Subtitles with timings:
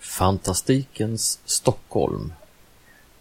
[0.00, 2.32] Fantastikens Stockholm.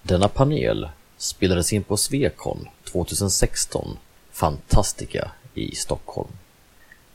[0.02, 3.98] Denna panel spelades in på Svekon 2016,
[4.32, 6.30] Fantastica i Stockholm.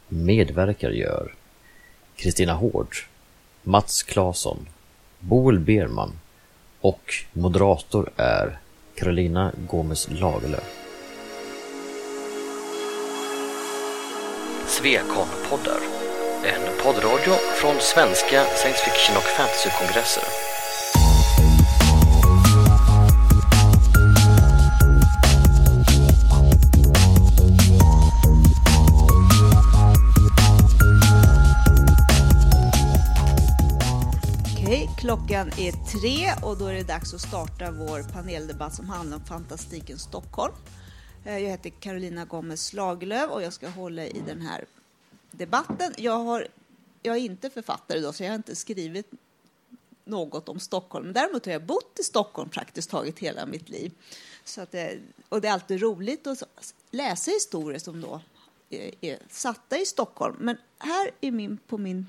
[0.09, 1.35] Medverkar gör
[2.17, 2.97] Kristina Hård,
[3.63, 4.69] Mats Claesson,
[5.21, 6.13] Boel Berman
[6.81, 8.59] och moderator är
[8.95, 10.79] Carolina Gomes Lagerlöf.
[14.67, 15.94] Svekon-poddar.
[16.85, 20.23] Poddradio från svenska science fiction och fantasykongresser.
[34.53, 39.17] Okej, klockan är tre och då är det dags att starta vår paneldebatt som handlar
[39.17, 40.55] om fantastiken Stockholm.
[41.25, 44.65] Eh, jag heter Carolina Gomez Lagerlöf och jag ska hålla i den här
[45.31, 45.95] debatten.
[45.97, 46.49] Jag, har,
[47.05, 49.11] jag är inte författare då, så jag har inte skrivit
[50.05, 51.13] något om Stockholm.
[51.13, 53.93] Däremot har jag bott i Stockholm praktiskt taget hela mitt liv.
[54.45, 54.99] Så att det,
[55.29, 58.21] och det är alltid roligt att läsa historier som då
[58.71, 60.37] är, är satta i Stockholm.
[60.41, 62.07] Men här i min, på min,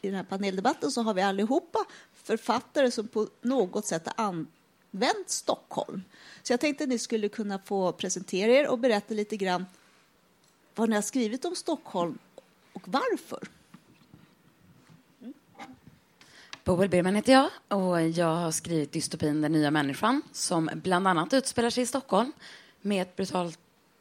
[0.00, 1.78] i den här paneldebatten så har vi allihopa
[2.14, 6.02] författare som på något sätt har använt Stockholm.
[6.42, 9.66] Så jag tänkte att ni skulle kunna få presentera er och berätta lite grann
[10.74, 12.18] vad ni har skrivit om Stockholm
[12.72, 13.48] och varför.
[16.64, 21.32] Boel Berman heter jag och jag har skrivit dystopin Den nya människan som bland annat
[21.32, 22.32] utspelar sig i Stockholm
[22.80, 23.58] med ett brutalt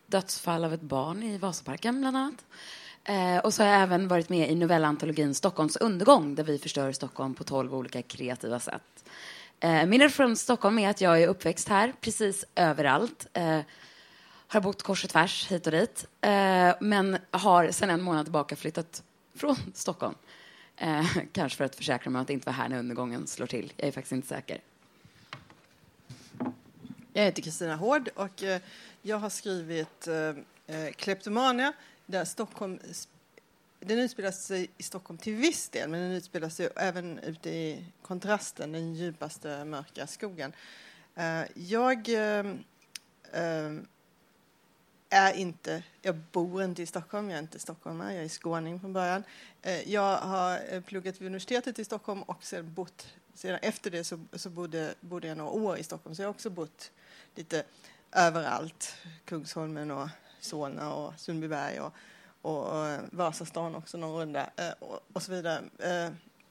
[0.08, 2.46] dödsfall av ett barn i Vasaparken bland annat.
[3.04, 6.92] Eh, och så har jag även varit med i novellantologin Stockholms undergång där vi förstör
[6.92, 9.04] Stockholm på tolv olika kreativa sätt.
[9.60, 13.28] Eh, min från Stockholm är att jag är uppväxt här, precis överallt.
[13.34, 13.60] Eh,
[14.48, 16.08] har bott kors och tvärs hit och dit.
[16.22, 19.04] Eh, men har sedan en månad tillbaka flyttat
[19.36, 20.16] från Stockholm.
[20.82, 23.48] Eh, kanske för att försäkra mig om att det inte var här när undergången slår
[23.48, 23.74] till.
[23.78, 24.62] Jag är faktiskt inte säker.
[27.14, 28.62] Jag heter Kristina Hård och eh,
[29.02, 30.16] jag har skrivit eh,
[30.76, 31.74] eh Kleptomania
[32.06, 32.80] där Stockholm
[33.80, 37.86] den utspelar sig i Stockholm till viss del men den utspelar sig även ute i
[38.02, 40.54] kontrasten, den djupaste mörka skogen.
[41.16, 42.46] Eh, jag eh,
[45.12, 48.94] är inte, jag bor inte i Stockholm, jag är inte stockholmare, jag är skåning från
[48.94, 49.24] början.
[49.62, 54.04] Eh, jag har eh, pluggat vid universitetet i Stockholm och sedan bott, sedan efter det
[54.04, 56.92] så, så bodde, bodde jag några år i Stockholm så jag har också bott
[57.36, 57.64] lite
[58.12, 58.96] överallt,
[59.26, 60.08] Kungsholmen och
[60.40, 61.94] Solna och Sundbyberg och,
[62.42, 65.64] och, och eh, Vasastan också någon runda och, och så vidare.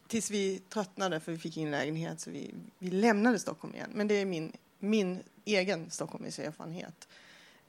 [0.09, 3.91] Tills vi tröttnade för vi fick ingen lägenhet så vi, vi lämnade Stockholm igen.
[3.95, 6.49] Men det är min, min egen Stockholmserfarenhet.
[6.49, 7.09] erfarenhet.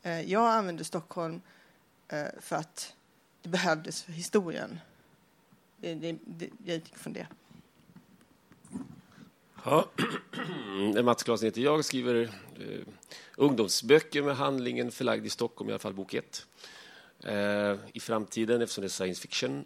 [0.03, 1.41] Eh, jag använde Stockholm
[2.07, 2.95] eh, för att
[3.41, 4.79] det behövdes för historien.
[5.77, 7.27] Det, det, det, jag utgick från det.
[9.65, 9.89] Ja,
[11.03, 12.21] Mats Claesson heter jag och skriver
[12.59, 12.85] eh,
[13.37, 16.45] ungdomsböcker med handlingen förlagd i Stockholm, i alla fall bok ett.
[17.23, 19.65] Eh, I framtiden, eftersom det är science fiction.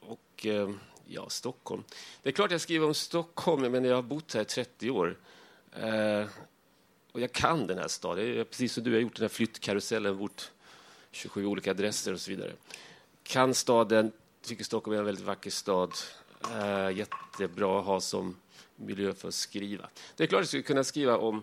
[0.00, 0.70] Och eh,
[1.06, 1.84] ja, Stockholm.
[2.22, 5.18] Det är klart jag skriver om Stockholm, men jag har bott här i 30 år.
[5.72, 6.26] Eh,
[7.16, 8.36] och jag kan den här staden.
[8.36, 10.52] Jag, precis som du har gjort den här flyttkarusellen, bott
[11.10, 12.52] 27 olika adresser och så vidare.
[13.22, 14.12] Kan staden,
[14.42, 15.92] tycker Stockholm är en väldigt vacker stad.
[16.52, 18.36] Uh, jättebra att ha som
[18.76, 19.88] miljö för att skriva.
[20.16, 21.42] Det är klart att jag skulle kunna skriva om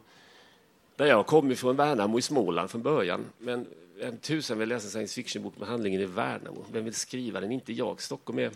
[0.96, 3.26] där jag kommer från Värnamo i Småland från början.
[3.38, 3.68] Men
[4.00, 6.66] en tusen vill läsa science fiction-bok med handlingen i Värnamo.
[6.72, 7.52] Vem vill skriva den?
[7.52, 8.02] Inte jag.
[8.02, 8.52] Stockholm är...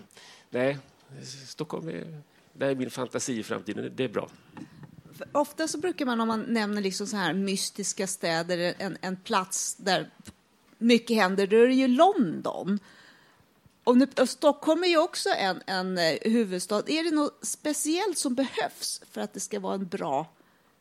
[0.50, 0.78] Nej,
[1.46, 2.22] Stockholm är...
[2.54, 3.92] Där är min fantasi i framtiden.
[3.96, 4.30] Det är bra.
[5.32, 9.76] Ofta så brukar man om man nämner liksom så här mystiska städer, en, en plats
[9.76, 10.10] där
[10.78, 12.80] mycket händer, då är det ju London.
[13.84, 16.84] Och, nu, och Stockholm är ju också en, en eh, huvudstad.
[16.88, 20.26] Är det något speciellt som behövs för att det ska vara en bra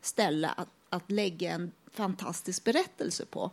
[0.00, 3.50] ställe att, att lägga en fantastisk berättelse på?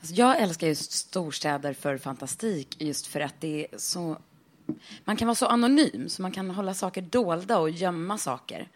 [0.00, 4.18] Alltså jag älskar just storstäder för fantastik just för att det är så...
[5.04, 8.68] Man kan vara så anonym, så man kan hålla saker dolda och gömma saker.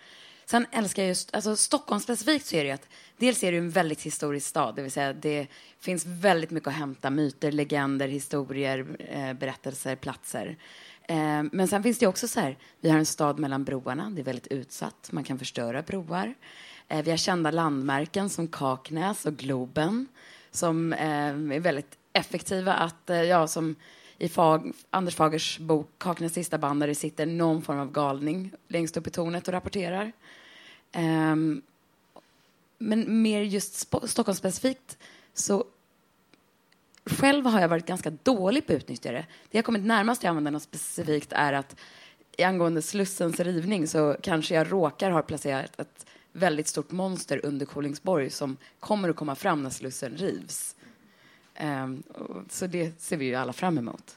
[0.50, 3.58] Sen älskar jag just, alltså Stockholm specifikt så är det ju att dels är det
[3.58, 5.46] en väldigt historisk stad, det vill säga det
[5.80, 10.56] finns väldigt mycket att hämta, myter, legender, historier, eh, berättelser, platser.
[11.02, 14.22] Eh, men sen finns det också så här, vi har en stad mellan broarna, det
[14.22, 16.34] är väldigt utsatt, man kan förstöra broar.
[16.88, 20.06] Eh, vi har kända landmärken som Kaknäs och Globen
[20.50, 23.76] som eh, är väldigt effektiva att, eh, ja, som
[24.18, 28.52] i Fag, Anders Fagers bok Kaknäs sista band där det sitter någon form av galning
[28.68, 30.12] längst upp i tornet och rapporterar.
[30.96, 31.62] Um,
[32.79, 34.99] men mer just Stockholmsspecifikt Stockholm specifikt
[35.35, 35.64] så
[37.05, 39.26] själv har jag varit ganska dålig på att utnyttja det.
[39.50, 41.76] Det jag kommit närmast till användarna något specifikt är att
[42.38, 48.31] angående Slussens rivning så kanske jag råkar ha placerat ett väldigt stort monster under Kolingsborg
[48.31, 50.76] som kommer att komma fram när Slussen rivs.
[51.61, 52.02] Um,
[52.50, 54.17] så det ser vi ju alla fram emot.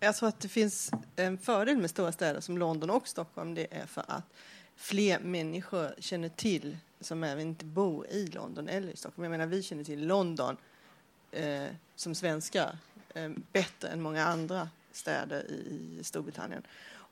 [0.00, 3.54] Jag tror att det finns en fördel med stora städer som London och Stockholm.
[3.54, 4.24] Det är för att
[4.76, 9.24] fler människor känner till som även inte bor i London eller i Stockholm.
[9.24, 10.56] Jag menar, vi känner till London
[11.30, 11.66] eh,
[11.96, 12.78] som svenskar
[13.14, 16.62] eh, bättre än många andra städer i Storbritannien.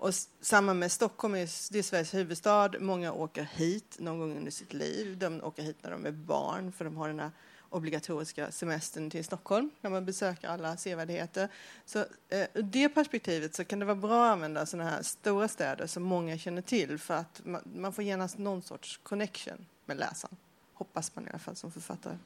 [0.03, 2.71] Och samma med Stockholm, är, det är Sveriges huvudstad.
[2.81, 5.19] Många åker hit någon gång under sitt liv.
[5.19, 7.31] De åker hit när de är barn för de har den här
[7.73, 11.49] obligatoriska semestern till Stockholm när man besöker alla sevärdheter.
[11.85, 15.49] Så eh, ur det perspektivet så kan det vara bra att använda sådana här stora
[15.49, 19.97] städer som många känner till för att man, man får genast någon sorts connection med
[19.97, 20.37] läsaren.
[20.75, 22.17] Hoppas man i alla fall som författare.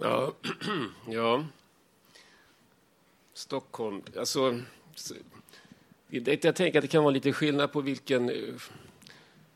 [0.00, 0.32] Ja,
[1.08, 1.46] ja.
[3.34, 4.60] Stockholm, alltså
[6.08, 8.54] jag tänker att det kan vara lite skillnad på vilken eh,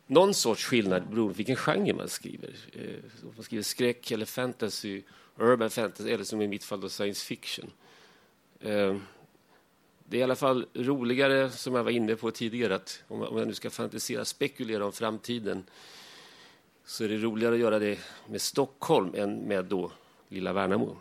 [0.06, 2.56] någon sorts skillnad beroende på vilken genre man skriver.
[2.72, 5.02] Eh, om man skriver skräck eller fantasy,
[5.36, 7.70] urban fantasy eller som i mitt fall då science fiction.
[8.60, 8.96] Eh,
[10.08, 13.46] det är i alla fall roligare, som jag var inne på tidigare, att om jag
[13.46, 15.64] nu ska fantisera, spekulera om framtiden
[16.84, 17.98] så är det roligare att göra det
[18.28, 19.92] med Stockholm än med då
[20.28, 20.96] lilla Värnamo.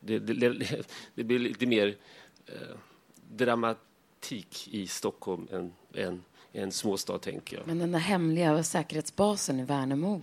[0.00, 0.84] Det, det,
[1.14, 1.96] det blir lite mer
[2.46, 2.76] eh,
[4.18, 7.66] dramatik i Stockholm än, än en småstad, tänker jag.
[7.66, 10.22] Men den där hemliga säkerhetsbasen i Värnamo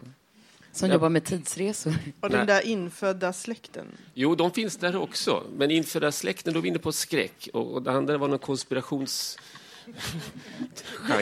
[0.71, 0.94] som ja.
[0.94, 1.94] jobbar med tidsresor.
[2.21, 3.86] Och den där infödda släkten?
[4.13, 5.44] Jo, de finns där också.
[5.57, 7.50] Men infödda släkten, då är vi inne på skräck.
[7.53, 9.38] Och, och det andra var någon konspirations...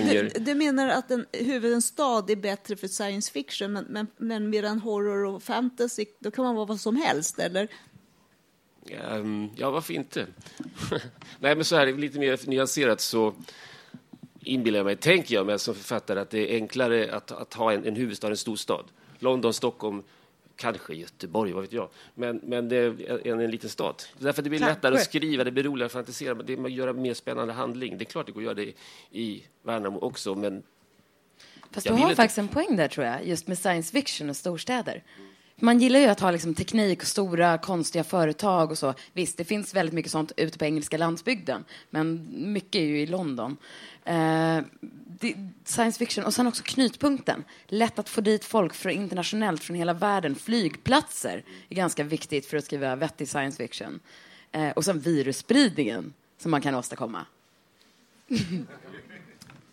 [0.10, 4.80] Du, du, menar att en huvudstad är bättre för science fiction, men, men, men medan
[4.80, 7.68] horror och fantasy, då kan man vara vad som helst, eller?
[9.12, 10.28] Um, ja, varför inte?
[11.40, 13.34] Nej, men så här, lite mer nyanserat så
[14.40, 17.74] inbillar jag mig, tänker jag mig som författare, att det är enklare att, att ha
[17.74, 18.86] en, en huvudstad, en storstad.
[19.20, 20.04] London, Stockholm,
[20.56, 21.90] kanske Göteborg, vad vet jag.
[22.16, 24.04] Men, men det är en, en liten stad.
[24.20, 24.76] Därför det blir kanske.
[24.76, 27.98] lättare att skriva, det blir roligare att fantisera, det är göra mer spännande handling.
[27.98, 28.74] Det är klart det går att göra det
[29.12, 30.64] i Värnamo också, men...
[31.72, 32.16] Fast du har inte.
[32.16, 35.04] faktiskt en poäng där, tror jag, just med science fiction och storstäder.
[35.64, 38.94] Man gillar ju att ha liksom teknik och stora konstiga företag och så.
[39.14, 43.06] Visst, det finns väldigt mycket sånt ute på engelska landsbygden, men mycket är ju i
[43.06, 43.58] London.
[44.06, 44.60] Eh,
[45.64, 47.44] science fiction och sen också knutpunkten.
[47.68, 50.36] Lätt att få dit folk från internationellt från hela världen.
[50.36, 54.00] Flygplatser är ganska viktigt för att skriva vettig science fiction.
[54.52, 57.26] Eh, och sen virusspridningen som man kan åstadkomma.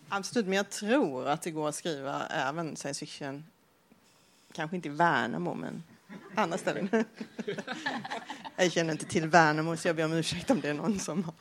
[0.09, 3.45] Absolut, men jag tror att det går att skriva även science fiction
[4.53, 5.83] kanske inte i Värnamo, men
[6.35, 6.89] andra ställen.
[8.57, 11.25] jag känner inte till Värnamo, så jag ber om ursäkt om det är någon som
[11.25, 11.35] har.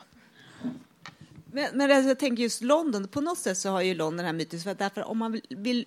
[1.52, 4.26] Men, men alltså, jag tänker just London, på något sätt så har ju London den
[4.26, 5.86] här myten, för därför om man vill,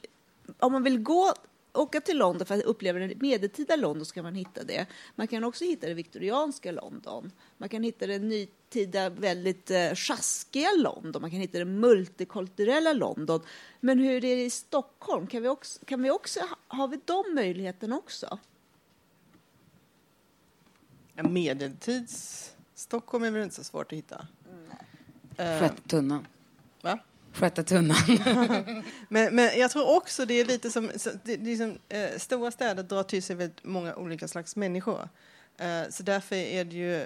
[0.59, 1.33] om man vill gå
[1.73, 4.85] åka till London för att uppleva det medeltida London ska man hitta det.
[5.15, 7.31] Man kan också hitta det viktorianska London.
[7.57, 11.21] Man kan hitta det nytida, väldigt eh, sjaskiga London.
[11.21, 13.41] Man kan hitta det multikulturella London.
[13.79, 15.27] Men hur är det i Stockholm?
[15.27, 18.39] Kan vi också, kan vi också, har vi de möjligheterna också?
[21.15, 24.27] Medeltids Stockholm är väl inte så svårt att hitta?
[25.37, 25.59] Mm.
[25.59, 26.17] Sjätte tunnan.
[26.19, 26.25] Va?
[27.33, 27.97] Sköta tunnan.
[29.09, 30.91] men, men jag tror också det är lite som,
[31.23, 35.09] det, liksom, eh, stora städer drar till sig väldigt många olika slags människor.
[35.57, 37.05] Eh, så därför är det ju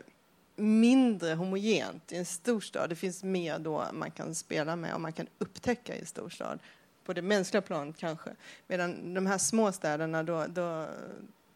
[0.56, 2.90] mindre homogent i en storstad.
[2.90, 6.60] Det finns mer då man kan spela med och man kan upptäcka i en storstad.
[7.06, 8.30] På det mänskliga planet kanske.
[8.68, 10.88] Medan de här småstäderna, då, då,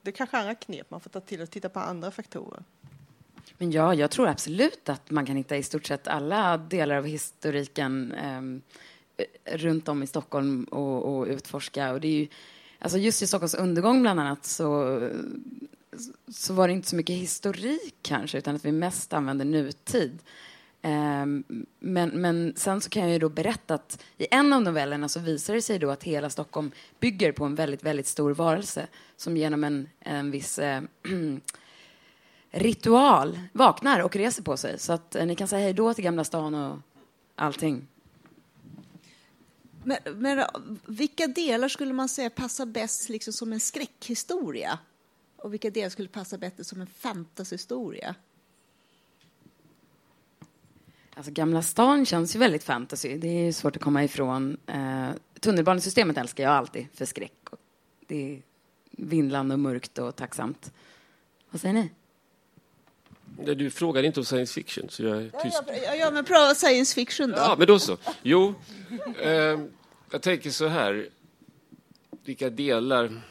[0.02, 2.64] det är kanske andra knep man får ta till och titta på andra faktorer.
[3.58, 7.06] Men ja, jag tror absolut att man kan hitta i stort sett alla delar av
[7.06, 11.92] historiken eh, runt om i Stockholm och, och, utforska.
[11.92, 12.28] Och det är ju,
[12.80, 15.00] alltså just i Stockholms undergång bland annat så,
[16.28, 20.20] så var det inte så mycket historik kanske, utan att vi mest använde nutid.
[20.82, 21.26] Eh,
[21.80, 25.20] men, men sen så kan jag ju då berätta att i en av novellerna så
[25.20, 29.38] visar det sig då att hela Stockholm bygger på en väldigt, väldigt stor varelse som
[29.38, 30.82] genom en, en viss eh,
[32.52, 34.80] ritual vaknar och reser på sig.
[34.80, 36.78] Så att eh, ni kan säga hej då till Gamla stan och
[37.36, 37.88] allting.
[39.84, 40.46] Men, men
[40.86, 44.80] vilka delar skulle man säga passar bäst liksom som en skräckhistoria?
[45.38, 48.16] Och vilka delar skulle passa bättre som en fantasyhistoria?
[51.14, 53.18] Alltså, Gamla stan känns ju väldigt fantasy.
[53.18, 54.58] Det är svårt att komma ifrån.
[54.68, 57.48] Eh, tunnelbanesystemet älskar jag alltid för skräck.
[58.08, 58.42] Det är
[58.92, 60.74] vindlande och mörkt och tacksamt.
[61.50, 61.90] Vad säger ni?
[63.46, 65.62] Du frågade inte om science fiction, så jag är tyst.
[65.86, 67.38] Ja, ja, men pröva science fiction då.
[67.38, 67.98] Ja, men då så.
[68.24, 68.54] Jo,
[69.22, 69.60] eh,
[70.12, 71.10] jag tänker så här.
[72.24, 73.22] Vilka delar...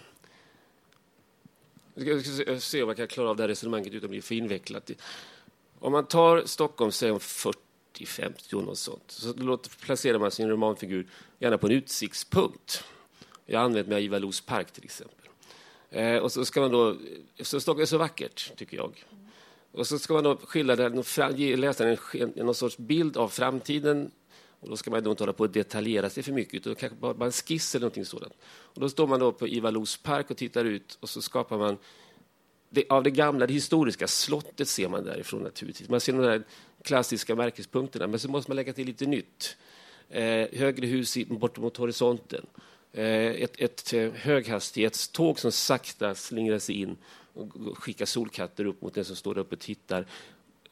[1.95, 4.35] Jag ska se- om jag kan klara av det här resonemanget utan att bli för
[4.35, 4.90] invecklat.
[5.79, 10.49] Om man tar Stockholm, säg om 40-50 och något sånt, så låter, placerar man sin
[10.49, 11.07] romanfigur
[11.38, 12.85] gärna på en utsiktspunkt.
[13.47, 15.17] Jag har använt mig av Ivar Los park till exempel.
[15.90, 16.97] Eh, och så ska man då,
[17.40, 19.05] så Stockholm är så vackert, tycker jag.
[19.73, 23.29] Och så ska man då skildra det, här, ge läsaren en, någon sorts bild av
[23.29, 24.11] framtiden.
[24.61, 26.99] Och då ska man då inte hålla på att detaljera sig för mycket, utan kanske
[26.99, 28.33] bara, bara en skiss eller någonting sådant.
[28.43, 31.59] Och då står man då på Ivar Los park och tittar ut och så skapar
[31.59, 31.79] man
[32.71, 35.89] det, av det gamla, det historiska slottet ser man därifrån naturligtvis.
[35.89, 36.43] Man ser de där
[36.83, 39.57] klassiska märkespunkterna, men så måste man lägga till lite nytt.
[40.09, 42.47] Eh, högre hus bortemot bort mot horisonten.
[42.93, 43.05] Eh,
[43.43, 46.97] ett ett eh, höghastighetståg som sakta slingrar sig in
[47.35, 50.07] och skickar solkatter upp mot den som står där uppe och tittar.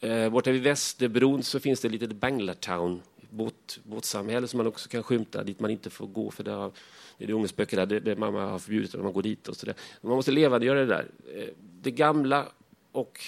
[0.01, 4.89] Eh, borta vid Västerbron så finns det ett litet Banglatown, båt, båtsamhälle som man också
[4.89, 6.73] kan skymta, dit man inte får gå för det, har,
[7.19, 9.57] det är det ungdomsböcker där, det, det mamma har förbjudit att man går dit och
[9.57, 9.75] så där.
[10.01, 11.11] Man måste levandegöra det där.
[11.35, 11.49] Eh,
[11.83, 12.47] det gamla
[12.93, 13.21] och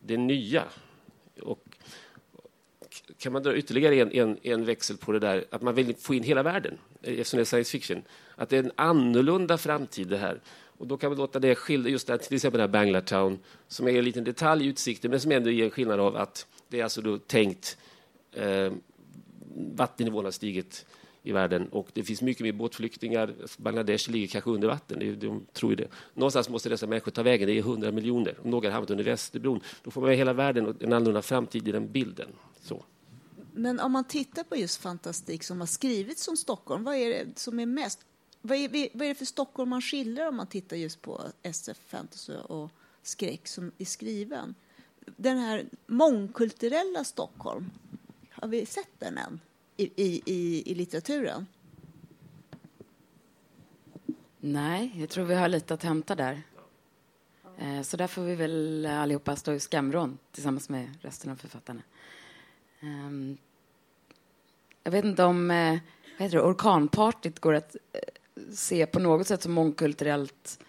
[0.00, 0.64] det nya.
[1.42, 1.64] Och
[3.18, 6.14] kan man dra ytterligare en, en, en växel på det där, att man vill få
[6.14, 8.02] in hela världen, eh, eftersom det är science fiction,
[8.34, 10.40] att det är en annorlunda framtid det här.
[10.80, 13.88] Och då kan vi låta det skilja, just det här, till exempel här Banglatown, som
[13.88, 16.80] är en liten detalj i utsikten, men som ändå ger en skillnad av att det
[16.80, 17.76] är alltså då tänkt
[18.32, 18.72] eh,
[19.74, 20.86] vattennivån har stigit
[21.22, 23.34] i världen och det finns mycket mer båtflyktingar.
[23.56, 25.88] Bangladesh ligger kanske under vatten, de tror ju det.
[26.14, 28.34] Någonstans måste dessa människor ta vägen, det är hundra miljoner.
[28.44, 31.68] Om några har hamnat under Västerbron, då får man hela världen och en annorlunda framtid
[31.68, 32.28] i den bilden.
[32.62, 32.84] Så.
[33.52, 37.38] Men om man tittar på just fantastik som har skrivits om Stockholm, vad är det
[37.38, 38.00] som är mest...
[38.42, 38.68] Vad är,
[38.98, 42.70] vad är det för Stockholm man skildrar om man tittar just på SF, fantasy och
[43.02, 44.54] skräck som är skriven?
[45.16, 47.70] Den här mångkulturella Stockholm,
[48.30, 49.40] har vi sett den än
[49.76, 51.46] i, i, i, i litteraturen?
[54.38, 56.42] Nej, jag tror vi har lite att hämta där.
[57.58, 61.82] Eh, så där får vi väl allihopa stå i skamvrån tillsammans med resten av författarna.
[62.80, 63.36] Ehm,
[64.82, 65.78] jag vet inte om eh,
[66.18, 68.00] vad heter det, orkanpartyt går att eh,
[68.52, 70.60] se på något sätt som mångkulturellt.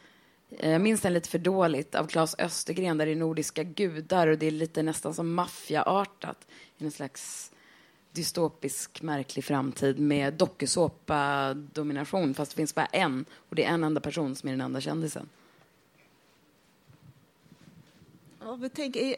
[0.50, 4.28] Eh, jag minns den lite för dåligt av Claes Östergren där det är nordiska gudar
[4.28, 6.48] och det är lite nästan som maffiaartat
[6.78, 7.51] i en slags
[8.12, 14.01] dystopisk, märklig framtid med dokusåpa-domination fast det finns bara en och det är en enda
[14.01, 15.30] person som är den enda kändisen.
[18.40, 19.16] Ja, men tänk, eh,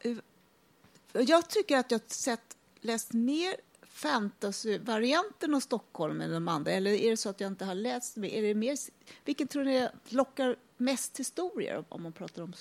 [0.00, 0.16] eh,
[1.12, 3.54] jag tycker att jag har sett, läst mer
[3.94, 6.70] fantasy-varianten av Stockholm än de andra.
[6.70, 8.28] Eller är det så att jag inte har läst mer?
[8.28, 8.76] Är det mer
[9.24, 12.52] vilken tror ni lockar mest historier om man pratar om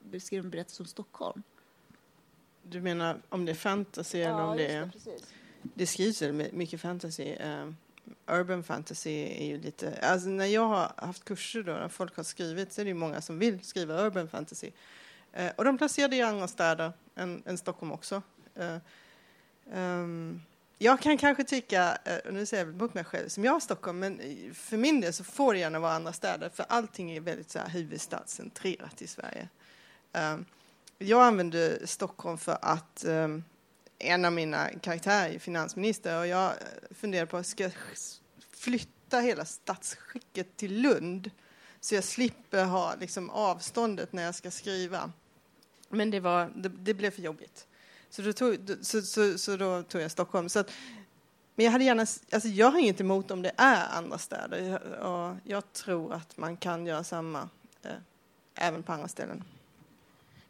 [0.00, 1.42] beskriver en berättelse om Stockholm?
[2.62, 4.90] Du menar om det är fantasy eller om det är...
[5.62, 7.24] Det skrivs väl my- mycket fantasy.
[7.24, 7.70] eh,
[8.26, 9.98] urban fantasy är ju lite...
[10.02, 13.20] Alltså när jag har haft kurser då, när folk har skrivit så är det många
[13.20, 14.70] som vill skriva urban fantasy.
[15.32, 18.22] Eh, och de placerar det i andra städer än, än Stockholm också.
[19.72, 20.42] Ehm,
[20.78, 23.52] jag kan kanske tycka, eh, och nu säger jag väl mot mig själv som jag
[23.52, 26.66] har Stockholm, men eh, för min del så får det gärna vara andra städer för
[26.68, 29.48] allting är väldigt så här huvudstadscentrerat i Sverige.
[30.12, 30.44] Ehm,
[30.98, 33.44] jag använder Stockholm för att ehm,
[33.98, 36.56] en av mina karaktärer är finansminister och jag eh,
[36.90, 37.72] funderar på, ska jag
[38.50, 41.30] flytta hela statsskicket till Lund
[41.80, 45.12] så jag slipper ha liksom, avståndet när jag ska skriva.
[45.88, 47.67] Men det, var, det, det blev för jobbigt.
[48.10, 50.48] Så då tog, så, så, så då tog jag Stockholm.
[50.48, 50.70] Så att,
[51.54, 54.58] men jag hade gärna, alltså jag har inget emot om det är andra städer.
[54.58, 57.48] Jag, och jag tror att man kan göra samma
[57.82, 57.90] eh,
[58.54, 59.44] även på andra ställen.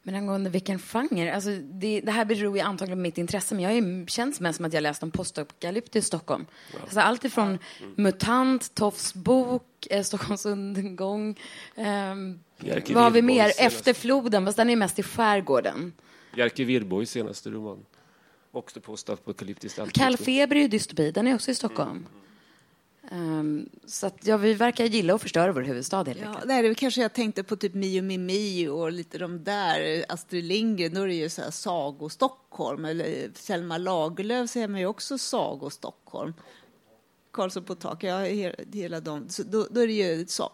[0.03, 3.63] Men angående vilken genre, alltså det, det här beror ju antagligen på mitt intresse, men
[3.63, 6.45] jag är, känns mest som att jag läst om postapokalyptisk Stockholm.
[6.81, 7.59] Alltså allt ifrån
[7.95, 11.39] MUTANT, Tofs bok, eh, Stockholms undergång.
[11.75, 13.51] Jerker vad har vi mer?
[13.57, 15.93] Efter floden, fast den är mest i skärgården.
[16.35, 17.85] Jerker Wirborgs senaste roman.
[18.51, 19.79] Också postapokalyptiskt.
[19.79, 19.93] allt.
[19.93, 22.05] Kall feber är ju dystopi, den är också i Stockholm.
[23.11, 26.75] Ehm, så att, ja, vi verkar gilla att förstöra vår huvudstad helt Ja, nej, det
[26.75, 31.07] kanske jag tänkte på typ Mio Mimi och lite de där, Astrid Lindgren, då är
[31.07, 36.33] det ju så här Sago-Stockholm, eller Selma Lagerlöf säger man ju också Sago-Stockholm.
[37.31, 40.51] Karlsson på tak, ja, he- hela de, så då, då är det ju så,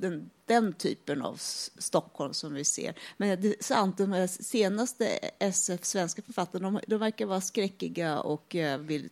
[0.00, 1.36] den, den typen av
[1.78, 2.94] Stockholm som vi ser.
[3.16, 5.06] Men det är sant, de här senaste
[5.38, 9.08] SF, svenska författarna, de, de verkar vara skräckiga och eh, vill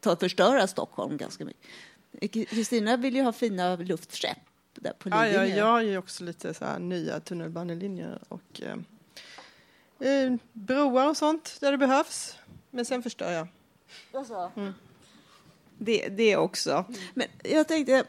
[0.00, 2.48] ta, förstöra Stockholm ganska mycket.
[2.48, 4.38] Kristina vill ju ha fina luftskepp
[4.74, 5.58] där på Ja, ja, Lidingö.
[5.58, 8.76] jag ju också lite så här nya tunnelbanelinjer och eh,
[10.08, 12.36] eh, broar och sånt där det behövs.
[12.70, 13.48] Men sen förstör jag.
[15.78, 16.84] Det, det också.
[17.14, 18.04] Men jag tänkte,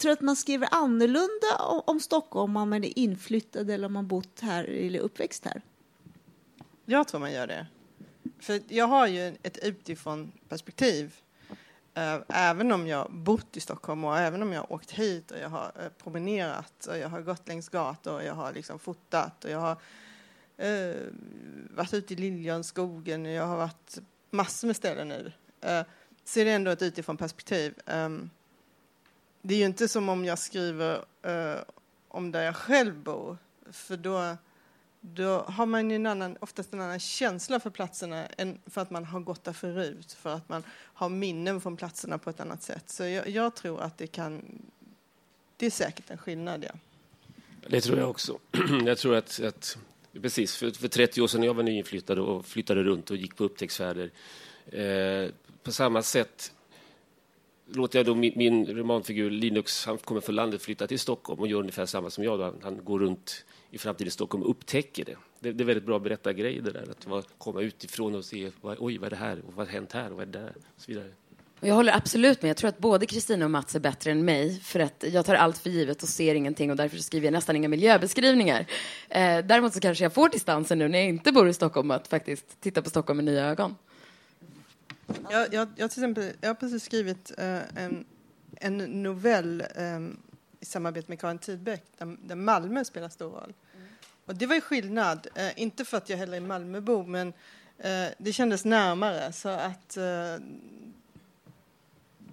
[0.00, 4.06] tror att man skriver annorlunda om, om Stockholm om man är inflyttad eller om man
[4.06, 5.62] bott här eller uppväxt här.
[6.84, 7.66] Jag tror man gör det.
[8.40, 11.14] För jag har ju ett utifrån perspektiv.
[11.94, 15.38] Eh, även om jag bott i Stockholm och även om jag har åkt hit och
[15.38, 19.44] jag har eh, promenerat och jag har gått längs gator och jag har liksom fotat
[19.44, 19.76] och jag har
[20.56, 20.96] eh,
[21.70, 23.98] varit ute i Liljanskogen och jag har varit
[24.30, 25.32] massor med ställen nu.
[25.60, 25.82] Eh,
[26.24, 27.74] så är det ändå ett utifrån perspektiv.
[27.86, 28.30] Um,
[29.42, 31.60] det är ju inte som om jag skriver eh,
[32.08, 33.38] om där jag själv bor,
[33.72, 34.36] för då,
[35.00, 38.90] då har man ju en annan, oftast en annan känsla för platserna än för att
[38.90, 42.62] man har gått där förut, för att man har minnen från platserna på ett annat
[42.62, 42.90] sätt.
[42.90, 44.62] Så jag, jag tror att det kan,
[45.56, 46.72] det är säkert en skillnad, ja.
[47.68, 48.38] Det tror jag också.
[48.86, 49.78] Jag tror att, att
[50.22, 53.36] precis, för, för 30 år sedan när jag var nyinflyttad och flyttade runt och gick
[53.36, 54.10] på upptäcktsfärder,
[54.66, 55.30] eh,
[55.62, 56.52] på samma sätt
[57.74, 61.48] låter jag då min, min romanfigur Linux, han kommer från landet, flytta till Stockholm och
[61.48, 62.38] gör ungefär samma som jag.
[62.38, 62.44] Då.
[62.44, 65.16] Han, han går runt i framtiden i Stockholm och upptäcker det.
[65.40, 68.76] Det, det är väldigt bra berättargrej det där, att var, komma utifrån och se, vad,
[68.80, 70.52] oj, vad är det här, och vad har hänt här, och vad är det där,
[70.76, 71.10] och så vidare.
[71.62, 72.48] Jag håller absolut med.
[72.48, 74.60] Jag tror att både Kristina och Mats är bättre än mig.
[74.60, 77.56] För att jag tar allt för givet och ser ingenting och därför skriver jag nästan
[77.56, 78.66] inga miljöbeskrivningar.
[79.08, 82.08] Eh, däremot så kanske jag får distansen nu när jag inte bor i Stockholm att
[82.08, 83.76] faktiskt titta på Stockholm med nya ögon.
[85.30, 88.04] Jag, jag, jag, till exempel, jag har precis skrivit eh, en,
[88.56, 90.00] en novell eh,
[90.60, 93.54] i samarbete med Karin Tidbeck där, där Malmö spelar stor roll.
[94.24, 97.32] Och det var ju skillnad, eh, inte för att jag heller är Malmöbo, men
[97.78, 99.32] eh, det kändes närmare.
[99.32, 100.36] Så att eh,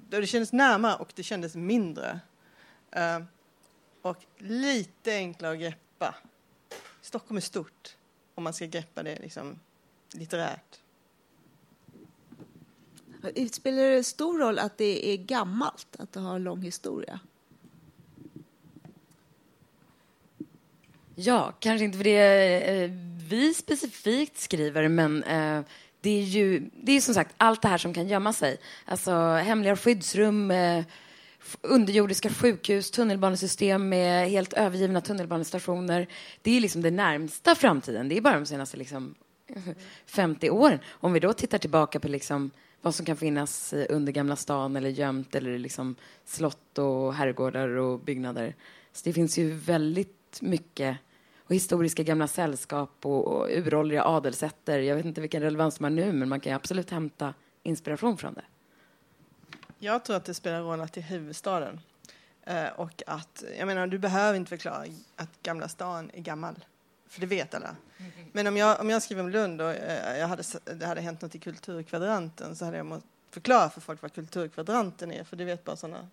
[0.09, 2.19] det kändes närmare och det kändes mindre.
[2.91, 3.19] Eh,
[4.01, 6.15] och lite enklare att greppa.
[7.01, 7.95] Stockholm är stort
[8.35, 9.59] om man ska greppa det liksom
[10.11, 10.79] litterärt.
[13.51, 17.19] Spelar det stor roll att det är gammalt, att det har en lång historia?
[21.15, 22.91] Ja, kanske inte för det eh,
[23.29, 25.61] vi specifikt skriver, men eh,
[26.01, 28.57] det är ju det är som sagt allt det här som kan gömma sig.
[28.85, 30.85] Alltså hemliga skyddsrum, eh,
[31.61, 36.07] underjordiska sjukhus, tunnelbanesystem med helt övergivna tunnelbanestationer.
[36.41, 38.09] Det är liksom det närmsta framtiden.
[38.09, 39.15] Det är bara de senaste liksom,
[40.05, 40.79] 50 åren.
[40.89, 44.89] Om vi då tittar tillbaka på liksom vad som kan finnas under Gamla stan eller
[44.89, 48.55] gömt eller liksom slott och herrgårdar och byggnader.
[48.91, 50.97] Så det finns ju väldigt mycket
[51.47, 54.79] och historiska gamla sällskap och, och uråldriga adelsätter.
[54.79, 58.33] Jag vet inte vilken relevans man har nu, men man kan absolut hämta inspiration från
[58.33, 58.45] det.
[59.79, 61.79] Jag tror att det spelar roll att det är huvudstaden.
[62.43, 64.85] Eh, och att, jag menar, du behöver inte förklara
[65.15, 66.65] att Gamla stan är gammal.
[67.07, 67.75] För det vet alla.
[68.31, 70.43] Men om jag, om jag skriver om Lund och eh, jag hade,
[70.75, 75.11] det hade hänt något i Kulturkvadranten så hade jag måste förklara för folk vad Kulturkvadranten
[75.11, 75.23] är.
[75.23, 76.07] För det vet bara sådana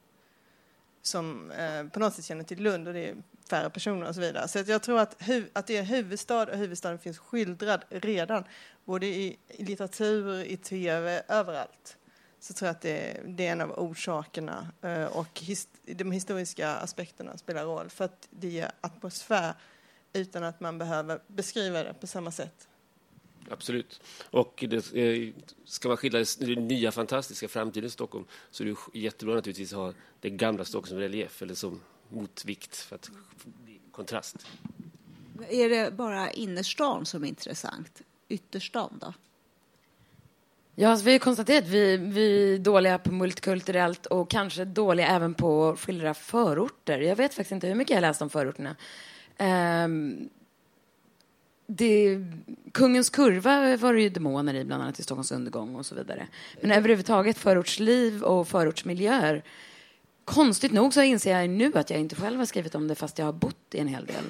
[1.03, 3.15] som eh, på något sätt känner till Lund och det är
[3.51, 4.49] färre personer och så vidare.
[4.49, 8.45] Så jag tror att, hu- att det är huvudstad och huvudstaden finns skildrad redan.
[8.85, 11.97] Både i, i litteratur, i tv, överallt
[12.41, 14.69] så tror jag att det, det är en av orsakerna.
[14.83, 19.55] eh, Och his, de historiska aspekterna spelar roll för att det ger atmosfär
[20.15, 22.69] utan att man behöver beskriva det på samma sätt.
[23.51, 24.01] Absolut.
[24.31, 25.33] Och det, eh,
[25.65, 29.93] ska man skildra det nya fantastiska framtidens Stockholm så är det jättebra naturligtvis att ha
[30.21, 33.11] det gamla Stockholm som relief eller som motvikt för att
[33.93, 34.47] kontrast.
[35.49, 38.03] Är det bara innerstan som är intressant?
[38.29, 39.15] Ytterstan då?
[40.75, 45.07] Ja, alltså, vi har konstaterat att vi, vi är dåliga på multikulturellt och kanske dåliga
[45.07, 46.99] även på att skildra förorter.
[46.99, 48.77] Jag vet faktiskt inte hur mycket jag läst om förorterna.
[49.39, 50.29] Ehm,
[51.67, 52.19] det,
[52.73, 56.27] Kungens kurva var det ju demoner i, bland annat i Stockholms undergång och så vidare.
[56.61, 59.43] Men överhuvudtaget förortsliv och förortsmiljöer.
[60.25, 63.19] Konstigt nog så inser jag nu att jag inte själv har skrivit om det fast
[63.19, 64.25] jag har bott i en hel del.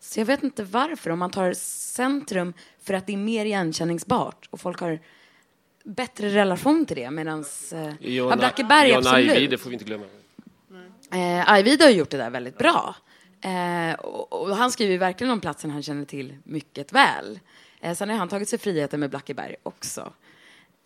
[0.00, 4.48] Så jag vet inte varför, om man tar centrum för att det är mer igenkänningsbart
[4.50, 5.00] och folk har
[5.84, 9.30] bättre relation till det medan eh, Blackeberg absolut.
[9.30, 10.04] Ajvide det får vi inte glömma.
[11.12, 12.94] Eh, Ajvide har gjort det där väldigt bra.
[13.40, 17.40] Eh, och, och han skriver verkligen om platsen han känner till mycket väl.
[17.80, 20.12] Eh, sen har han tagit sig friheten med Blackeberg också.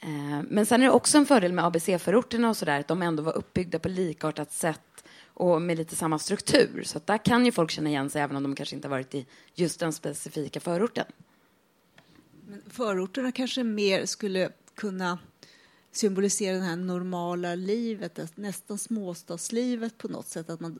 [0.00, 3.22] Eh, men sen är det också en fördel med ABC-förorterna och sådär att de ändå
[3.22, 6.82] var uppbyggda på likartat sätt och med lite samma struktur.
[6.84, 8.90] Så att där kan ju folk känna igen sig även om de kanske inte har
[8.90, 11.06] varit i just den specifika förorten.
[12.46, 15.18] Men förorterna kanske mer skulle kunna
[15.92, 20.50] symbolisera det här normala livet, nästan småstadslivet på något sätt.
[20.50, 20.78] Att man,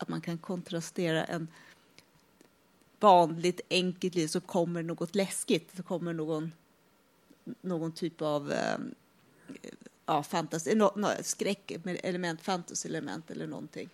[0.00, 1.48] att man kan kontrastera en
[3.00, 6.52] vanligt enkelt liv så kommer något läskigt, så kommer någon,
[7.60, 8.78] någon typ av eh,
[10.06, 13.88] ja, fantasy, no, no, skräck med element, fantasy-element eller någonting.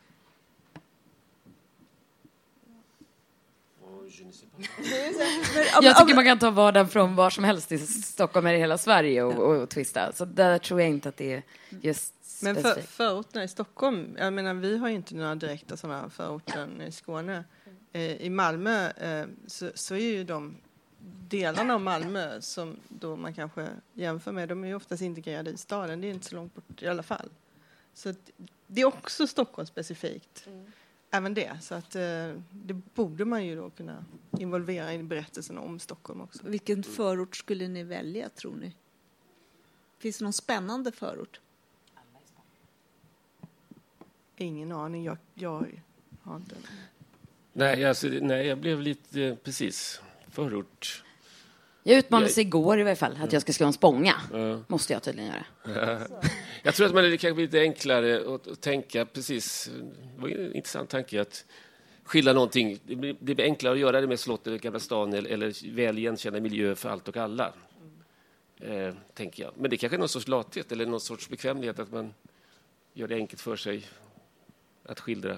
[5.82, 9.22] Jag tycker man kan ta vardagen från var som helst i Stockholm eller hela Sverige
[9.22, 10.12] och, och twista.
[10.12, 11.42] Så där tror jag inte att det är
[11.82, 16.10] just Men för, förorterna i Stockholm, jag menar vi har ju inte några direkta sådana
[16.10, 17.44] förorter i Skåne.
[17.92, 20.56] Eh, I Malmö eh, så, så är ju de
[21.28, 25.56] delarna av Malmö som då man kanske jämför med, de är ju oftast integrerade i
[25.56, 26.00] staden.
[26.00, 27.30] Det är inte så långt bort i alla fall.
[27.94, 28.30] Så att
[28.66, 30.48] det är också Stockholm specifikt.
[31.10, 31.58] Även det.
[31.62, 32.02] Så att eh,
[32.50, 34.04] det borde man ju då kunna
[34.38, 36.42] involvera i berättelsen om Stockholm också.
[36.46, 38.76] Vilken förort skulle ni välja, tror ni?
[39.98, 41.40] Finns det någon spännande förort?
[44.36, 45.04] Ingen aning.
[45.04, 45.66] Jag, jag
[46.22, 46.54] har inte...
[47.52, 51.02] Nej, alltså, nej, jag blev lite, eh, precis, förort.
[51.82, 54.14] Jag utmanades igår i varje fall att jag ska skriva en spånga.
[54.32, 54.60] Ja.
[54.66, 55.32] Måste jag tydligen
[55.64, 56.00] göra.
[56.62, 59.70] Jag tror att man är kanske lite enklare att, att tänka precis.
[60.16, 61.44] Det var en intressant tanke att
[62.04, 62.78] skilja någonting.
[62.84, 65.98] Det blir, det blir enklare att göra det med slottet, Gamla stan eller, eller väl
[65.98, 67.52] igenkända miljö för allt och alla.
[68.60, 69.52] Eh, tänker jag.
[69.56, 72.14] Men det kanske är någon sorts lathet eller någon sorts bekvämlighet att man
[72.92, 73.84] gör det enkelt för sig
[74.88, 75.36] att skildra.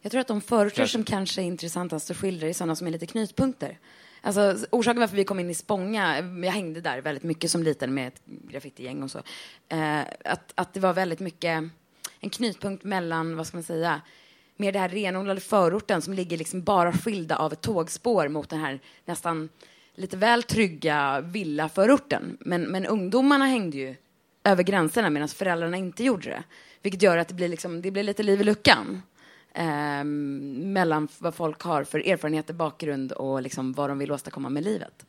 [0.00, 0.92] Jag tror att de förorter Kanske.
[0.92, 3.78] som kanske är intressantast att skildra är sådana som är lite knytpunkter.
[4.20, 7.94] Alltså, orsaken varför vi kom in i Spånga, jag hängde där väldigt mycket som liten
[7.94, 9.18] med ett graffitigäng och så,
[9.68, 11.70] eh, att, att det var väldigt mycket
[12.20, 14.00] en knytpunkt mellan, vad ska man säga,
[14.56, 18.60] mer det här renodlade förorten som ligger liksom bara skilda av ett tågspår mot den
[18.60, 19.48] här nästan
[19.94, 22.36] lite väl trygga villaförorten.
[22.40, 23.96] Men, men ungdomarna hängde ju
[24.44, 26.42] över gränserna medan föräldrarna inte gjorde det.
[26.88, 29.02] Vilket gör att det blir, liksom, det blir lite liv i luckan
[29.52, 34.64] eh, mellan vad folk har för erfarenheter, bakgrund och liksom vad de vill åstadkomma med
[34.64, 35.06] livet.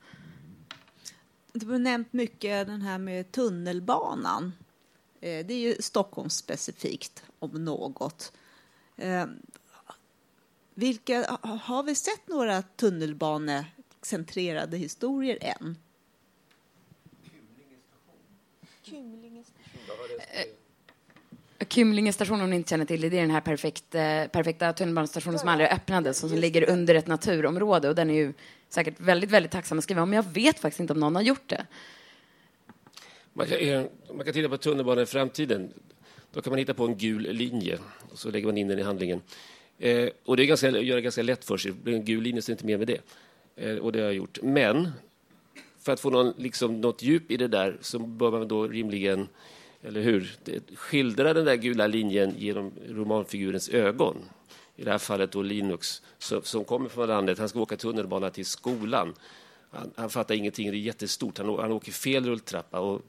[1.54, 4.54] Det var nämnt mycket den här med tunnelbanan.
[5.22, 8.34] Eh, Det är ju Stockholm specifikt, om något.
[8.98, 9.26] Eh,
[10.74, 15.78] Vilka, ha- har vi sett några tunnelbanecentrerade historier än?
[21.68, 24.74] Kymlinge station, om ni inte känner till det, det är den här perfekt, eh, perfekta
[24.74, 27.90] tunnelbanestationen som aldrig öppnades och som ligger under ett naturområde.
[27.90, 28.34] Och den är ju
[28.70, 30.10] säkert väldigt, väldigt tacksam att skriva om.
[30.10, 31.66] Men jag vet faktiskt inte om någon har gjort det.
[33.34, 35.74] Man kan, eh, man kan titta på tunnelbanan i framtiden.
[36.34, 37.78] Då kan man hitta på en gul linje
[38.12, 39.22] och så lägger man in den i handlingen.
[39.80, 41.72] Eh, och det är ganska, gör det ganska lätt för sig.
[41.72, 43.02] Det blir en gul linje så är inte mer med det.
[43.56, 44.40] Eh, och det har jag gjort.
[44.42, 44.92] Men
[45.80, 49.28] för att få någon, liksom, något djup i det där så bör man då rimligen,
[49.84, 50.36] eller hur,
[50.76, 54.16] skildra den där gula linjen genom romanfigurens ögon.
[54.76, 56.02] I det här fallet då Linux,
[56.44, 57.40] som, kommer från landet.
[57.40, 59.14] Han ska åka tunnelbana till skolan.
[59.72, 61.38] Han, han fattar ingenting, det är jättestort.
[61.38, 63.02] Han, han åker fel rulltrappa och